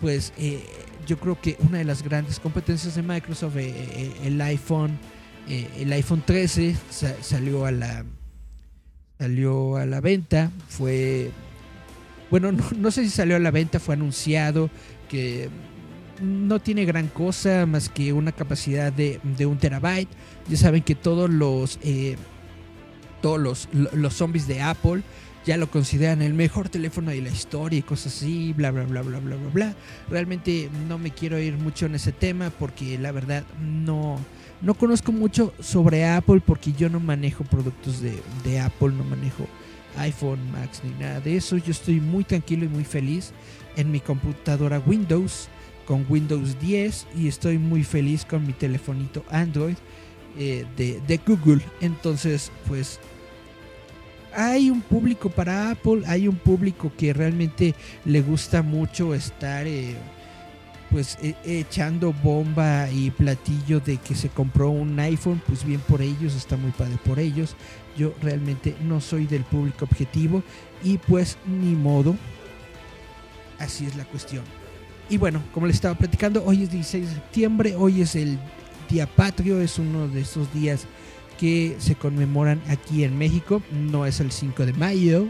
pues 0.00 0.32
eh, 0.36 0.64
yo 1.08 1.18
creo 1.18 1.40
que 1.40 1.56
una 1.60 1.78
de 1.78 1.84
las 1.84 2.02
grandes 2.02 2.38
competencias 2.38 2.94
de 2.94 3.02
Microsoft, 3.02 3.56
eh, 3.56 3.74
eh, 3.74 4.12
el 4.24 4.38
iPhone, 4.42 4.98
eh, 5.48 5.66
el 5.78 5.90
iPhone 5.94 6.22
13 6.24 6.76
salió 7.22 7.64
a 7.64 7.72
la 7.72 8.04
salió 9.18 9.76
a 9.76 9.86
la 9.86 10.00
venta, 10.00 10.52
fue 10.68 11.32
bueno, 12.30 12.52
no, 12.52 12.90
sé 12.90 13.04
si 13.04 13.10
salió 13.10 13.36
a 13.36 13.38
la 13.38 13.50
venta, 13.50 13.80
fue 13.80 13.94
anunciado 13.94 14.68
que 15.08 15.48
no 16.20 16.60
tiene 16.60 16.84
gran 16.84 17.08
cosa 17.08 17.64
más 17.64 17.88
que 17.88 18.12
una 18.12 18.32
capacidad 18.32 18.92
de, 18.92 19.18
un 19.46 19.56
terabyte. 19.56 20.10
Ya 20.46 20.58
saben 20.58 20.82
que 20.82 20.94
todos 20.94 21.30
los 21.30 21.78
todos 23.22 23.40
los, 23.40 23.68
los 23.72 24.14
zombies 24.14 24.46
de 24.46 24.60
Apple 24.60 25.02
ya 25.48 25.56
lo 25.56 25.70
consideran 25.70 26.20
el 26.20 26.34
mejor 26.34 26.68
teléfono 26.68 27.10
de 27.10 27.22
la 27.22 27.30
historia 27.30 27.78
y 27.78 27.82
cosas 27.82 28.14
así, 28.14 28.52
bla, 28.52 28.70
bla, 28.70 28.84
bla, 28.84 29.00
bla, 29.00 29.18
bla, 29.18 29.36
bla, 29.36 29.50
bla. 29.50 29.76
Realmente 30.10 30.68
no 30.86 30.98
me 30.98 31.10
quiero 31.10 31.38
ir 31.38 31.56
mucho 31.56 31.86
en 31.86 31.94
ese 31.94 32.12
tema 32.12 32.50
porque 32.50 32.98
la 32.98 33.12
verdad 33.12 33.44
no, 33.58 34.18
no 34.60 34.74
conozco 34.74 35.10
mucho 35.10 35.54
sobre 35.58 36.06
Apple 36.06 36.42
porque 36.44 36.74
yo 36.74 36.90
no 36.90 37.00
manejo 37.00 37.44
productos 37.44 38.02
de, 38.02 38.18
de 38.44 38.60
Apple, 38.60 38.90
no 38.90 39.04
manejo 39.04 39.46
iPhone, 39.96 40.38
Max 40.52 40.82
ni 40.84 40.90
nada 41.02 41.20
de 41.20 41.38
eso. 41.38 41.56
Yo 41.56 41.70
estoy 41.70 41.98
muy 41.98 42.24
tranquilo 42.24 42.66
y 42.66 42.68
muy 42.68 42.84
feliz 42.84 43.32
en 43.76 43.90
mi 43.90 44.00
computadora 44.00 44.82
Windows 44.84 45.48
con 45.86 46.04
Windows 46.10 46.60
10 46.60 47.06
y 47.16 47.26
estoy 47.26 47.56
muy 47.56 47.84
feliz 47.84 48.26
con 48.26 48.46
mi 48.46 48.52
telefonito 48.52 49.24
Android 49.30 49.76
eh, 50.38 50.66
de, 50.76 51.00
de 51.08 51.20
Google. 51.26 51.62
Entonces, 51.80 52.52
pues 52.66 53.00
hay 54.38 54.70
un 54.70 54.82
público 54.82 55.30
para 55.30 55.72
Apple, 55.72 56.02
hay 56.06 56.28
un 56.28 56.36
público 56.36 56.92
que 56.96 57.12
realmente 57.12 57.74
le 58.04 58.20
gusta 58.22 58.62
mucho 58.62 59.12
estar 59.12 59.66
eh, 59.66 59.96
pues 60.92 61.18
e, 61.20 61.34
echando 61.44 62.12
bomba 62.12 62.88
y 62.88 63.10
platillo 63.10 63.80
de 63.80 63.96
que 63.96 64.14
se 64.14 64.28
compró 64.28 64.70
un 64.70 64.98
iPhone, 65.00 65.42
pues 65.44 65.64
bien 65.64 65.80
por 65.80 66.02
ellos, 66.02 66.36
está 66.36 66.56
muy 66.56 66.70
padre 66.70 66.98
por 67.04 67.18
ellos. 67.18 67.56
Yo 67.96 68.14
realmente 68.22 68.76
no 68.80 69.00
soy 69.00 69.26
del 69.26 69.42
público 69.42 69.86
objetivo 69.86 70.44
y 70.84 70.98
pues 70.98 71.36
ni 71.44 71.74
modo. 71.74 72.14
Así 73.58 73.86
es 73.86 73.96
la 73.96 74.04
cuestión. 74.04 74.44
Y 75.10 75.16
bueno, 75.16 75.42
como 75.52 75.66
les 75.66 75.74
estaba 75.74 75.96
platicando, 75.96 76.44
hoy 76.44 76.62
es 76.62 76.70
16 76.70 77.08
de 77.08 77.14
septiembre, 77.14 77.74
hoy 77.76 78.02
es 78.02 78.14
el 78.14 78.38
Día 78.88 79.08
Patrio, 79.08 79.60
es 79.60 79.80
uno 79.80 80.06
de 80.06 80.20
esos 80.20 80.52
días 80.54 80.86
que 81.38 81.76
se 81.78 81.94
conmemoran 81.94 82.60
aquí 82.68 83.04
en 83.04 83.16
México. 83.16 83.62
No 83.72 84.04
es 84.04 84.20
el 84.20 84.30
5 84.30 84.66
de 84.66 84.72
mayo, 84.74 85.28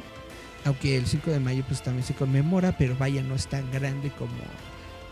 aunque 0.65 0.97
el 0.97 1.07
5 1.07 1.31
de 1.31 1.41
mayo 1.41 1.65
pues 1.69 1.83
también 1.83 2.05
se 2.05 2.15
conmemora, 2.15 2.77
pero 2.77 2.97
vaya, 2.97 3.23
no 3.23 3.35
es 3.35 3.47
tan 3.47 3.71
grande 3.71 4.11
como 4.19 4.33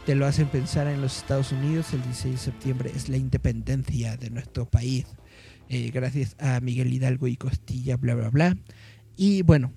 te 0.05 0.15
lo 0.15 0.27
hacen 0.27 0.49
pensar 0.49 0.87
en 0.87 1.01
los 1.01 1.19
Estados 1.19 1.53
Unidos. 1.53 1.93
El 1.93 2.03
16 2.03 2.35
de 2.35 2.41
septiembre 2.41 2.93
es 2.95 3.09
la 3.09 3.17
independencia 3.17 4.17
de 4.17 4.31
nuestro 4.31 4.67
país, 4.67 5.07
eh, 5.69 5.91
gracias 5.93 6.37
a 6.39 6.61
Miguel 6.61 6.93
Hidalgo 6.93 7.27
y 7.27 7.37
Costilla, 7.37 7.97
bla, 7.97 8.15
bla, 8.15 8.31
bla. 8.31 8.57
Y 9.17 9.43
bueno, 9.43 9.73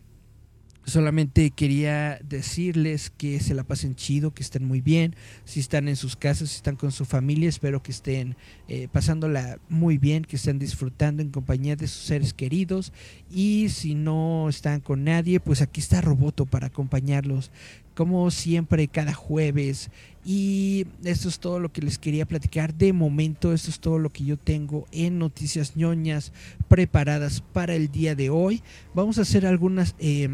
Solamente 0.85 1.51
quería 1.51 2.19
decirles 2.27 3.11
que 3.15 3.39
se 3.39 3.53
la 3.53 3.63
pasen 3.63 3.95
chido, 3.95 4.33
que 4.33 4.41
estén 4.41 4.65
muy 4.65 4.81
bien. 4.81 5.15
Si 5.45 5.59
están 5.59 5.87
en 5.87 5.95
sus 5.95 6.15
casas, 6.15 6.49
si 6.49 6.55
están 6.55 6.77
con 6.77 6.91
su 6.91 7.05
familia, 7.05 7.47
espero 7.47 7.83
que 7.83 7.91
estén 7.91 8.35
eh, 8.67 8.87
pasándola 8.91 9.59
muy 9.69 9.99
bien, 9.99 10.23
que 10.23 10.37
estén 10.37 10.57
disfrutando 10.57 11.21
en 11.21 11.29
compañía 11.29 11.75
de 11.75 11.87
sus 11.87 12.03
seres 12.03 12.33
queridos. 12.33 12.91
Y 13.29 13.69
si 13.69 13.93
no 13.93 14.49
están 14.49 14.79
con 14.79 15.03
nadie, 15.03 15.39
pues 15.39 15.61
aquí 15.61 15.79
está 15.79 16.01
Roboto 16.01 16.47
para 16.47 16.67
acompañarlos, 16.67 17.51
como 17.93 18.31
siempre, 18.31 18.87
cada 18.87 19.13
jueves. 19.13 19.91
Y 20.25 20.87
esto 21.03 21.29
es 21.29 21.39
todo 21.39 21.59
lo 21.59 21.71
que 21.71 21.81
les 21.81 21.99
quería 21.99 22.25
platicar 22.25 22.73
de 22.73 22.93
momento. 22.93 23.53
Esto 23.53 23.69
es 23.69 23.79
todo 23.79 23.99
lo 23.99 24.09
que 24.09 24.25
yo 24.25 24.37
tengo 24.37 24.87
en 24.91 25.19
Noticias 25.19 25.75
ñoñas 25.75 26.31
preparadas 26.67 27.41
para 27.41 27.75
el 27.75 27.91
día 27.91 28.15
de 28.15 28.31
hoy. 28.31 28.63
Vamos 28.95 29.19
a 29.19 29.21
hacer 29.21 29.45
algunas. 29.45 29.93
Eh, 29.99 30.29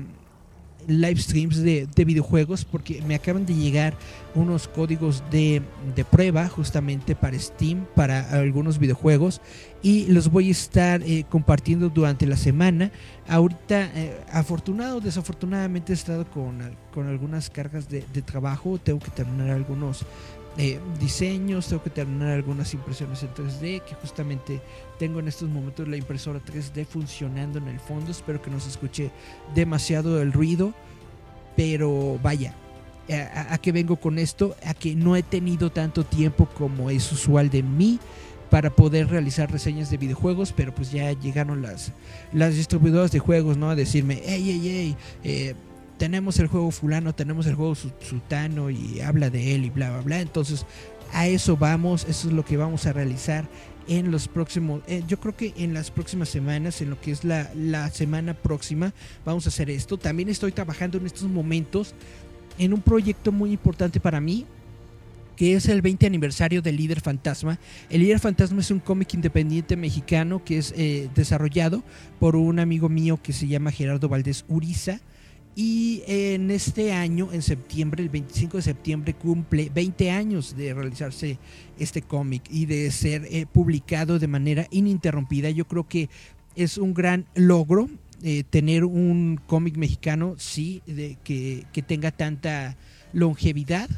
live 0.88 1.20
streams 1.20 1.62
de, 1.62 1.88
videojuegos 2.06 2.66
porque 2.66 3.02
me 3.08 3.16
acaban 3.16 3.46
de 3.46 3.56
llegar 3.56 3.94
unos 4.34 4.68
códigos 4.68 5.24
de, 5.32 5.62
prueba 6.12 6.48
justamente 6.48 7.16
para 7.16 7.40
Steam, 7.40 7.86
para 7.96 8.30
algunos 8.32 8.80
videojuegos 8.80 9.42
y 9.82 10.08
los 10.08 10.30
voy 10.30 10.50
a 10.50 10.52
estar 10.52 11.02
eh, 11.04 11.26
compartiendo 11.30 11.90
durante 11.90 12.26
la 12.26 12.38
semana. 12.38 12.92
Ahorita, 13.28 13.92
eh, 13.96 14.20
afortunado 14.32 14.98
o 14.98 15.02
desafortunadamente 15.02 15.94
he 15.94 15.96
estado 15.96 16.26
con, 16.30 16.60
con 16.94 17.08
algunas 17.08 17.50
cargas 17.50 17.90
de, 17.90 18.04
de 18.14 18.22
trabajo, 18.22 18.78
tengo 18.78 19.00
que 19.00 19.12
terminar 19.12 19.52
algunos 19.52 20.06
eh, 20.58 20.80
diseños, 21.00 21.68
tengo 21.68 21.84
que 21.84 21.90
terminar 21.90 22.32
algunas 22.32 22.74
impresiones 22.74 23.24
en 23.24 23.34
3D, 23.34 23.82
que 23.82 23.96
justamente 23.96 24.62
tengo 24.98 25.20
en 25.20 25.28
estos 25.28 25.50
momentos 25.50 25.88
la 25.88 25.98
impresora 25.98 26.40
3D 26.40 26.86
funcionando 26.86 27.60
en 27.60 27.68
el 27.68 27.80
fondo, 27.80 28.12
espero 28.12 28.42
que 28.42 28.50
no 28.50 28.60
se 28.60 28.70
escuche 28.70 29.12
demasiado 29.54 30.22
el 30.22 30.32
ruido, 30.32 30.74
pero 31.58 32.20
vaya, 32.24 32.54
a, 33.10 33.54
a, 33.54 33.58
que 33.58 33.72
vengo 33.72 33.98
con 33.98 34.18
esto, 34.18 34.56
a 34.66 34.74
que 34.74 34.96
no 34.96 35.16
he 35.16 35.24
tenido 35.24 35.72
tanto 35.72 36.06
tiempo 36.06 36.48
como 36.58 36.90
es 36.90 37.12
usual 37.12 37.50
de 37.50 37.62
mí 37.62 38.00
para 38.50 38.70
poder 38.70 39.10
realizar 39.10 39.52
reseñas 39.52 39.90
de 39.90 39.98
videojuegos, 39.98 40.54
pero 40.54 40.74
pues 40.74 40.92
ya 40.92 41.12
llegaron 41.12 41.62
las, 41.62 41.92
las 42.32 42.56
distribuidoras 42.56 43.12
de 43.12 43.20
juegos, 43.20 43.58
¿no? 43.58 43.70
A 43.70 43.76
decirme, 43.76 44.22
hey, 44.24 44.44
hey, 44.46 44.62
hey, 44.64 44.96
eh, 45.24 45.56
tenemos 45.98 46.40
el 46.40 46.48
juego 46.48 46.72
fulano, 46.72 47.14
tenemos 47.14 47.46
el 47.48 47.56
juego 47.56 47.76
sultano 47.76 48.70
y 48.70 49.00
habla 49.02 49.30
de 49.30 49.56
él 49.56 49.66
y 49.66 49.70
bla, 49.70 49.92
bla, 49.92 50.02
bla. 50.02 50.22
Entonces, 50.22 50.66
a 51.14 51.28
eso 51.28 51.58
vamos, 51.58 52.06
eso 52.10 52.28
es 52.28 52.34
lo 52.34 52.44
que 52.44 52.58
vamos 52.58 52.86
a 52.86 52.94
realizar 52.94 53.46
en 53.88 54.12
los 54.12 54.28
próximos, 54.28 54.82
eh, 54.88 55.04
yo 55.08 55.20
creo 55.20 55.36
que 55.36 55.54
en 55.58 55.74
las 55.74 55.92
próximas 55.92 56.30
semanas, 56.30 56.82
en 56.82 56.90
lo 56.90 57.00
que 57.00 57.12
es 57.12 57.24
la, 57.24 57.52
la 57.56 57.90
semana 57.90 58.34
próxima, 58.34 58.94
vamos 59.24 59.46
a 59.46 59.50
hacer 59.50 59.70
esto. 59.70 59.98
También 59.98 60.30
estoy 60.30 60.52
trabajando 60.52 60.98
en 60.98 61.06
estos 61.06 61.30
momentos 61.30 61.94
en 62.58 62.74
un 62.74 62.82
proyecto 62.82 63.32
muy 63.32 63.52
importante 63.52 64.00
para 64.00 64.20
mí, 64.20 64.46
que 65.36 65.56
es 65.56 65.68
el 65.68 65.82
20 65.82 66.08
aniversario 66.08 66.62
del 66.62 66.78
Líder 66.78 67.02
Fantasma. 67.02 67.60
El 67.90 68.02
Líder 68.02 68.20
Fantasma 68.20 68.62
es 68.62 68.72
un 68.72 68.80
cómic 68.80 69.14
independiente 69.14 69.76
mexicano 69.76 70.44
que 70.44 70.58
es 70.58 70.74
eh, 70.78 71.10
desarrollado 71.14 71.84
por 72.20 72.36
un 72.36 72.60
amigo 72.60 72.90
mío 72.90 73.20
que 73.22 73.34
se 73.34 73.48
llama 73.48 73.72
Gerardo 73.72 74.10
Valdés 74.10 74.46
Uriza. 74.48 75.02
Y 75.56 76.04
en 76.06 76.52
este 76.52 76.92
año, 76.92 77.32
en 77.32 77.42
septiembre, 77.42 78.04
el 78.04 78.10
25 78.10 78.58
de 78.58 78.64
septiembre, 78.64 79.14
cumple 79.14 79.72
20 79.74 80.12
años 80.12 80.56
de 80.58 80.74
realizarse 80.74 81.40
este 81.80 82.02
cómic 82.02 82.44
y 82.50 82.66
de 82.66 82.92
ser 82.92 83.26
eh, 83.32 83.46
publicado 83.46 84.20
de 84.20 84.28
manera 84.28 84.68
ininterrumpida. 84.70 85.50
Yo 85.52 85.66
creo 85.66 85.88
que 85.88 86.10
es 86.56 86.78
un 86.78 86.94
gran 86.94 87.26
logro 87.36 87.90
eh, 88.24 88.44
tener 88.50 88.86
un 88.86 89.40
cómic 89.46 89.78
mexicano, 89.78 90.36
sí, 90.38 90.82
de, 90.86 91.18
que, 91.24 91.66
tenga 91.86 92.12
tanta 92.12 92.78
longevidad 93.14 93.90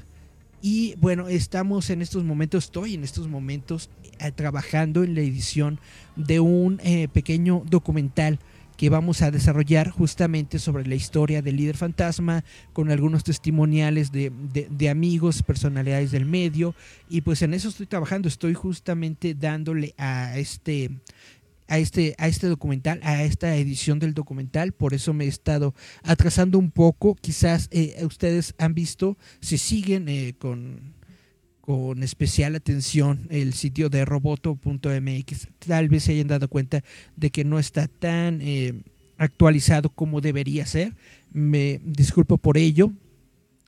y 0.62 0.96
bueno, 0.98 1.28
estamos 1.28 1.90
en 1.92 2.02
estos 2.02 2.24
momentos, 2.24 2.66
estoy 2.66 2.96
en 2.96 3.04
estos 3.04 3.28
momentos 3.28 3.90
eh, 4.20 4.32
trabajando 4.32 5.04
en 5.04 5.14
la 5.14 5.22
edición 5.22 5.80
de 6.16 6.40
un 6.40 6.82
eh, 6.84 7.08
pequeño 7.08 7.64
documental 7.70 8.40
que 8.78 8.90
vamos 8.90 9.22
a 9.22 9.32
desarrollar 9.32 9.90
justamente 9.90 10.60
sobre 10.60 10.86
la 10.86 10.96
historia 10.96 11.42
del 11.42 11.58
líder 11.58 11.76
fantasma, 11.76 12.46
con 12.74 12.92
algunos 12.92 13.24
testimoniales 13.24 14.12
de, 14.12 14.32
de, 14.32 14.90
amigos, 14.90 15.44
personalidades 15.44 16.12
del 16.12 16.26
medio, 16.26 16.76
y 17.10 17.22
pues 17.22 17.42
en 17.42 17.54
eso 17.54 17.70
estoy 17.70 17.88
trabajando, 17.88 18.28
estoy 18.28 18.54
justamente 18.54 19.34
dándole 19.34 19.94
a 19.98 20.38
este 20.38 20.92
a 21.70 21.80
este, 21.80 22.16
a 22.18 22.30
este 22.30 22.48
documental, 22.48 23.02
a 23.04 23.24
esta 23.24 23.54
edición 23.58 24.00
del 24.00 24.14
documental, 24.14 24.72
por 24.72 24.94
eso 24.94 25.14
me 25.14 25.26
he 25.26 25.28
estado 25.28 25.76
atrasando 26.02 26.58
un 26.58 26.72
poco. 26.72 27.16
Quizás 27.16 27.68
eh, 27.72 28.06
ustedes 28.06 28.56
han 28.58 28.74
visto, 28.74 29.18
si 29.42 29.58
siguen 29.58 30.08
eh, 30.08 30.34
con, 30.40 30.94
con 31.68 32.02
especial 32.02 32.56
atención 32.56 33.28
el 33.30 33.54
sitio 33.54 33.90
de 33.90 34.06
roboto.mx, 34.06 35.50
tal 35.60 35.90
vez 35.90 36.04
se 36.04 36.14
hayan 36.14 36.30
dado 36.30 36.48
cuenta 36.48 36.82
de 37.18 37.30
que 37.30 37.44
no 37.44 37.60
está 37.60 37.90
tan 37.90 38.40
eh, 38.42 38.84
actualizado 39.18 39.90
como 39.90 40.22
debería 40.22 40.66
ser. 40.66 40.96
Me 41.34 41.82
disculpo 41.84 42.38
por 42.38 42.58
ello. 42.58 42.94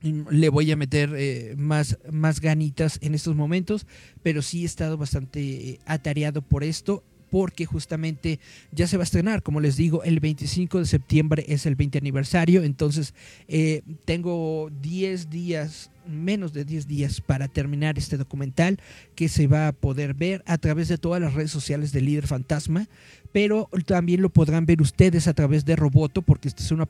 Le 0.00 0.48
voy 0.48 0.72
a 0.72 0.76
meter 0.76 1.54
más, 1.58 1.98
más 2.10 2.40
ganitas 2.40 2.98
en 3.02 3.14
estos 3.14 3.36
momentos, 3.36 3.86
pero 4.22 4.40
sí 4.40 4.62
he 4.62 4.64
estado 4.64 4.96
bastante 4.96 5.78
atareado 5.84 6.40
por 6.40 6.64
esto 6.64 7.04
porque 7.30 7.64
justamente 7.64 8.40
ya 8.72 8.86
se 8.86 8.96
va 8.96 9.02
a 9.02 9.04
estrenar, 9.04 9.42
como 9.42 9.60
les 9.60 9.76
digo, 9.76 10.02
el 10.02 10.20
25 10.20 10.78
de 10.78 10.86
septiembre 10.86 11.44
es 11.48 11.64
el 11.66 11.76
20 11.76 11.98
aniversario, 11.98 12.62
entonces 12.62 13.14
eh, 13.48 13.82
tengo 14.04 14.70
10 14.82 15.30
días, 15.30 15.90
menos 16.06 16.52
de 16.52 16.64
10 16.64 16.88
días 16.88 17.20
para 17.20 17.46
terminar 17.46 17.98
este 17.98 18.16
documental 18.16 18.78
que 19.14 19.28
se 19.28 19.46
va 19.46 19.68
a 19.68 19.72
poder 19.72 20.14
ver 20.14 20.42
a 20.46 20.58
través 20.58 20.88
de 20.88 20.98
todas 20.98 21.22
las 21.22 21.34
redes 21.34 21.50
sociales 21.50 21.92
de 21.92 22.00
Líder 22.00 22.26
Fantasma, 22.26 22.88
pero 23.32 23.68
también 23.86 24.22
lo 24.22 24.30
podrán 24.30 24.66
ver 24.66 24.82
ustedes 24.82 25.28
a 25.28 25.34
través 25.34 25.64
de 25.64 25.76
Roboto, 25.76 26.22
porque 26.22 26.48
esta 26.48 26.62
es 26.62 26.72
una, 26.72 26.88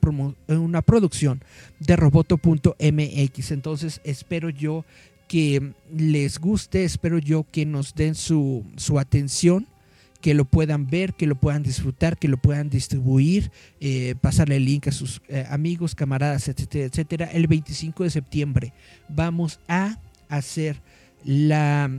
una 0.48 0.83
producción 0.83 1.42
de 1.81 1.96
roboto.mx, 1.96 3.50
entonces 3.50 4.00
espero 4.05 4.48
yo 4.48 4.85
que 5.29 5.74
les 5.94 6.40
guste, 6.40 6.83
espero 6.83 7.18
yo 7.18 7.46
que 7.53 7.64
nos 7.64 7.94
den 7.94 8.16
su, 8.16 8.64
su 8.76 8.98
atención 8.98 9.68
que 10.20 10.35
lo 10.35 10.44
puedan 10.44 10.87
ver, 10.87 11.14
que 11.14 11.26
lo 11.26 11.35
puedan 11.35 11.62
disfrutar, 11.62 12.18
que 12.18 12.28
lo 12.28 12.37
puedan 12.37 12.68
distribuir, 12.68 13.50
eh, 13.80 14.14
pasarle 14.20 14.56
el 14.56 14.64
link 14.64 14.88
a 14.88 14.92
sus 14.92 15.22
eh, 15.28 15.46
amigos, 15.50 15.94
camaradas, 15.94 16.48
etcétera, 16.48 16.85
etcétera. 16.85 17.26
El 17.26 17.46
25 17.46 18.04
de 18.04 18.11
septiembre 18.11 18.72
vamos 19.09 19.61
a 19.68 19.98
hacer 20.28 20.80
la, 21.24 21.90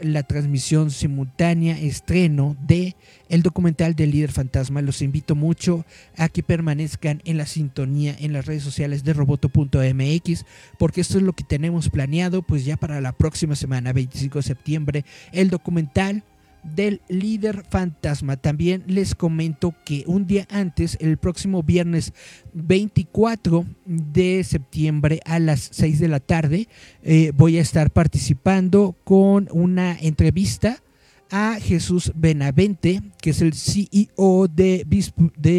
la 0.00 0.22
transmisión 0.24 0.90
simultánea, 0.90 1.78
estreno 1.78 2.56
de 2.66 2.96
el 3.28 3.42
documental 3.42 3.94
del 3.94 4.10
líder 4.10 4.32
fantasma. 4.32 4.82
Los 4.82 5.02
invito 5.02 5.36
mucho 5.36 5.84
a 6.16 6.28
que 6.28 6.42
permanezcan 6.42 7.22
en 7.24 7.38
la 7.38 7.46
sintonía 7.46 8.16
en 8.18 8.32
las 8.32 8.46
redes 8.46 8.64
sociales 8.64 9.04
de 9.04 9.12
roboto.mx, 9.12 10.44
porque 10.78 11.00
esto 11.00 11.18
es 11.18 11.22
lo 11.22 11.32
que 11.32 11.44
tenemos 11.44 11.90
planeado, 11.90 12.42
pues 12.42 12.64
ya 12.64 12.76
para 12.76 13.00
la 13.00 13.12
próxima 13.12 13.54
semana, 13.54 13.92
25 13.92 14.38
de 14.38 14.42
septiembre, 14.42 15.04
el 15.32 15.50
documental 15.50 16.24
del 16.62 17.00
líder 17.08 17.64
fantasma. 17.68 18.36
También 18.36 18.84
les 18.86 19.14
comento 19.14 19.74
que 19.84 20.04
un 20.06 20.26
día 20.26 20.46
antes, 20.50 20.96
el 21.00 21.16
próximo 21.16 21.62
viernes 21.62 22.12
24 22.54 23.64
de 23.84 24.44
septiembre 24.44 25.20
a 25.24 25.38
las 25.38 25.68
6 25.72 25.98
de 25.98 26.08
la 26.08 26.20
tarde, 26.20 26.68
eh, 27.02 27.32
voy 27.34 27.58
a 27.58 27.62
estar 27.62 27.90
participando 27.90 28.96
con 29.04 29.48
una 29.52 29.96
entrevista 30.00 30.82
a 31.30 31.58
Jesús 31.60 32.12
Benavente, 32.14 33.02
que 33.20 33.30
es 33.30 33.42
el 33.42 33.54
CEO 33.54 34.48
de, 34.48 34.84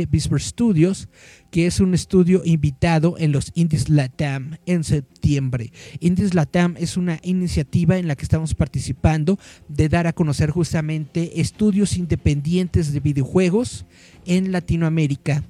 Bisper 0.10 0.42
Studios, 0.42 1.10
que 1.52 1.68
es 1.68 1.80
un 1.80 1.94
estudio 1.94 2.42
invitado 2.46 3.16
en 3.18 3.32
los 3.32 3.52
Indies 3.56 3.90
Latam 3.90 4.58
en 4.66 4.84
septiembre. 4.84 5.72
Indies 6.00 6.34
Latam 6.34 6.76
es 6.78 6.98
una 6.98 7.20
iniciativa 7.24 7.98
en 7.98 8.08
la 8.08 8.16
que 8.16 8.24
estamos 8.24 8.56
participando 8.56 9.40
de 9.68 9.90
dar 9.90 10.08
a 10.08 10.14
conocer 10.14 10.52
justamente 10.52 11.42
estudios 11.42 11.98
independientes 11.98 12.94
de 12.94 13.00
videojuegos 13.00 13.86
en 14.26 14.52
Latinoamérica 14.52 15.44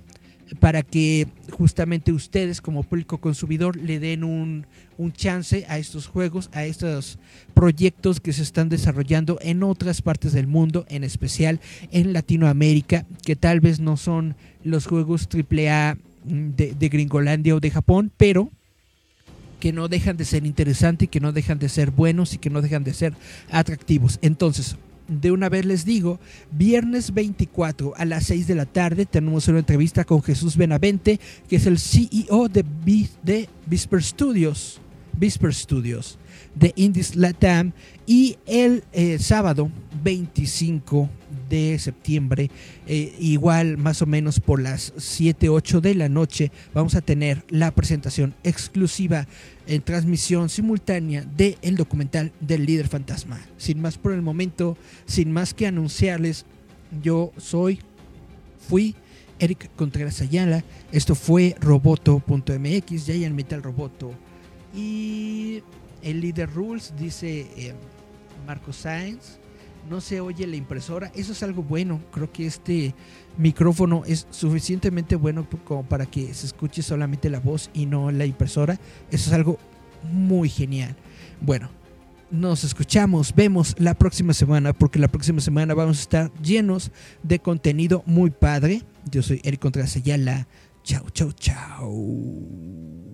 para 0.59 0.83
que 0.83 1.27
justamente 1.51 2.11
ustedes 2.11 2.61
como 2.61 2.83
público 2.83 3.19
consumidor 3.19 3.75
le 3.75 3.99
den 3.99 4.23
un, 4.23 4.65
un, 4.97 5.11
chance 5.11 5.65
a 5.69 5.77
estos 5.77 6.07
juegos, 6.07 6.49
a 6.53 6.65
estos 6.65 7.19
proyectos 7.53 8.19
que 8.19 8.33
se 8.33 8.43
están 8.43 8.69
desarrollando 8.69 9.37
en 9.41 9.63
otras 9.63 10.01
partes 10.01 10.33
del 10.33 10.47
mundo, 10.47 10.85
en 10.89 11.03
especial 11.03 11.59
en 11.91 12.13
Latinoamérica, 12.13 13.05
que 13.23 13.35
tal 13.35 13.59
vez 13.59 13.79
no 13.79 13.97
son 13.97 14.35
los 14.63 14.87
juegos 14.87 15.27
AAA 15.31 15.97
de, 16.23 16.73
de 16.73 16.89
Gringolandia 16.89 17.55
o 17.55 17.59
de 17.59 17.71
Japón, 17.71 18.11
pero 18.17 18.51
que 19.59 19.73
no 19.73 19.87
dejan 19.87 20.17
de 20.17 20.25
ser 20.25 20.45
interesantes, 20.45 21.09
que 21.09 21.19
no 21.19 21.31
dejan 21.31 21.59
de 21.59 21.69
ser 21.69 21.91
buenos 21.91 22.33
y 22.33 22.37
que 22.37 22.49
no 22.49 22.61
dejan 22.61 22.83
de 22.83 22.93
ser 22.93 23.13
atractivos. 23.51 24.17
Entonces, 24.21 24.77
de 25.09 25.31
una 25.31 25.49
vez 25.49 25.65
les 25.65 25.85
digo, 25.85 26.19
viernes 26.51 27.13
24 27.13 27.93
a 27.97 28.05
las 28.05 28.25
6 28.25 28.47
de 28.47 28.55
la 28.55 28.65
tarde 28.65 29.05
tenemos 29.05 29.47
una 29.47 29.59
entrevista 29.59 30.05
con 30.05 30.21
Jesús 30.21 30.55
Benavente, 30.55 31.19
que 31.47 31.57
es 31.57 31.65
el 31.65 31.79
CEO 31.79 32.47
de, 32.47 32.63
de 33.23 33.49
Visper 33.65 34.03
Studios. 34.03 34.79
Visper 35.13 35.53
Studios 35.53 36.17
de 36.55 36.73
Indies 36.75 37.15
Latam 37.15 37.73
y 38.05 38.37
el 38.45 38.83
eh, 38.93 39.19
sábado 39.19 39.69
25 40.03 41.09
de 41.49 41.77
septiembre, 41.79 42.49
eh, 42.87 43.15
igual 43.19 43.77
más 43.77 44.01
o 44.01 44.05
menos 44.05 44.39
por 44.39 44.61
las 44.61 44.93
7, 44.97 45.49
8 45.49 45.81
de 45.81 45.95
la 45.95 46.09
noche, 46.09 46.51
vamos 46.73 46.95
a 46.95 47.01
tener 47.01 47.43
la 47.49 47.71
presentación 47.71 48.35
exclusiva 48.43 49.27
en 49.67 49.81
transmisión 49.81 50.49
simultánea 50.49 51.23
del 51.23 51.57
el 51.61 51.75
documental 51.75 52.31
del 52.39 52.65
líder 52.65 52.87
fantasma. 52.87 53.39
Sin 53.57 53.81
más 53.81 53.97
por 53.97 54.13
el 54.13 54.21
momento, 54.21 54.77
sin 55.05 55.31
más 55.31 55.53
que 55.53 55.67
anunciarles, 55.67 56.45
yo 57.01 57.31
soy, 57.37 57.79
fui 58.67 58.95
Eric 59.39 59.69
Contreras 59.75 60.21
Ayala, 60.21 60.63
esto 60.91 61.15
fue 61.15 61.55
roboto.mx, 61.59 63.05
Giant 63.05 63.35
Metal 63.35 63.63
Roboto 63.63 64.11
y 64.75 65.63
el 66.01 66.21
líder 66.21 66.53
rules 66.53 66.93
dice 66.97 67.47
eh, 67.57 67.73
Marco 68.45 68.73
Sáenz 68.73 69.38
no 69.89 70.01
se 70.01 70.21
oye 70.21 70.45
la 70.47 70.55
impresora. 70.55 71.11
Eso 71.15 71.31
es 71.31 71.43
algo 71.43 71.63
bueno. 71.63 71.99
Creo 72.11 72.31
que 72.31 72.45
este 72.45 72.93
micrófono 73.37 74.03
es 74.05 74.27
suficientemente 74.29 75.15
bueno 75.15 75.47
como 75.65 75.83
para 75.83 76.05
que 76.05 76.33
se 76.33 76.45
escuche 76.45 76.81
solamente 76.81 77.29
la 77.29 77.39
voz 77.39 77.69
y 77.73 77.85
no 77.85 78.11
la 78.11 78.25
impresora. 78.25 78.79
Eso 79.11 79.29
es 79.29 79.33
algo 79.33 79.57
muy 80.11 80.49
genial. 80.49 80.95
Bueno, 81.41 81.69
nos 82.31 82.63
escuchamos, 82.63 83.33
vemos 83.33 83.75
la 83.79 83.95
próxima 83.95 84.33
semana, 84.33 84.73
porque 84.73 84.99
la 84.99 85.07
próxima 85.07 85.41
semana 85.41 85.73
vamos 85.73 85.97
a 85.97 86.01
estar 86.01 86.33
llenos 86.41 86.91
de 87.23 87.39
contenido 87.39 88.03
muy 88.05 88.29
padre. 88.29 88.83
Yo 89.09 89.23
soy 89.23 89.41
Eric 89.43 89.59
Contreras 89.59 89.95
Ayala. 89.95 90.47
Chao, 90.83 91.09
chao, 91.09 91.31
chao. 91.31 93.08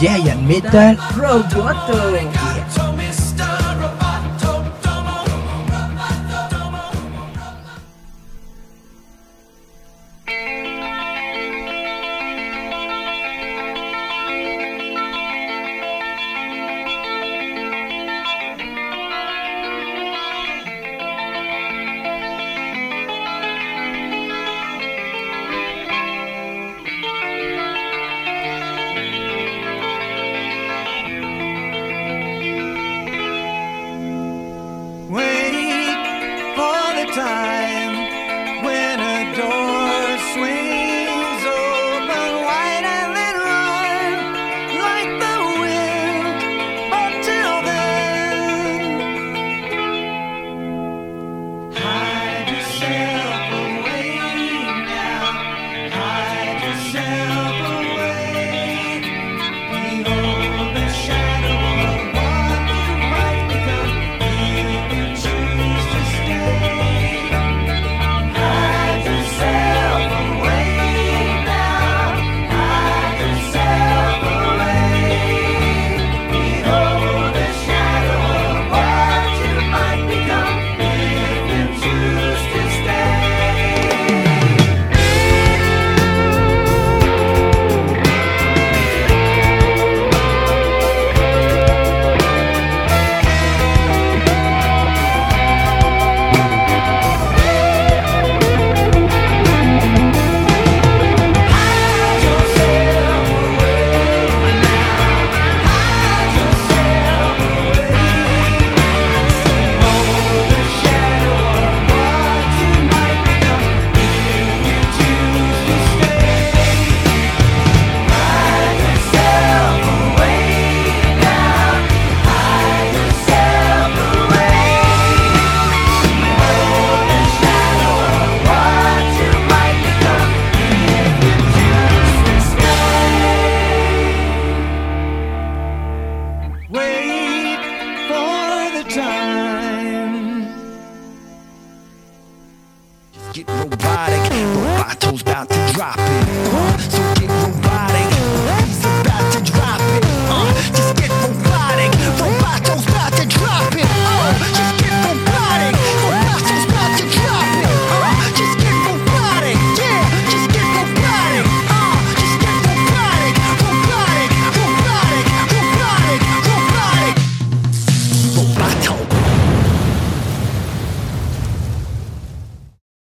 Giant 0.00 0.46
Metal 0.46 0.94
Roboto. 1.16 2.47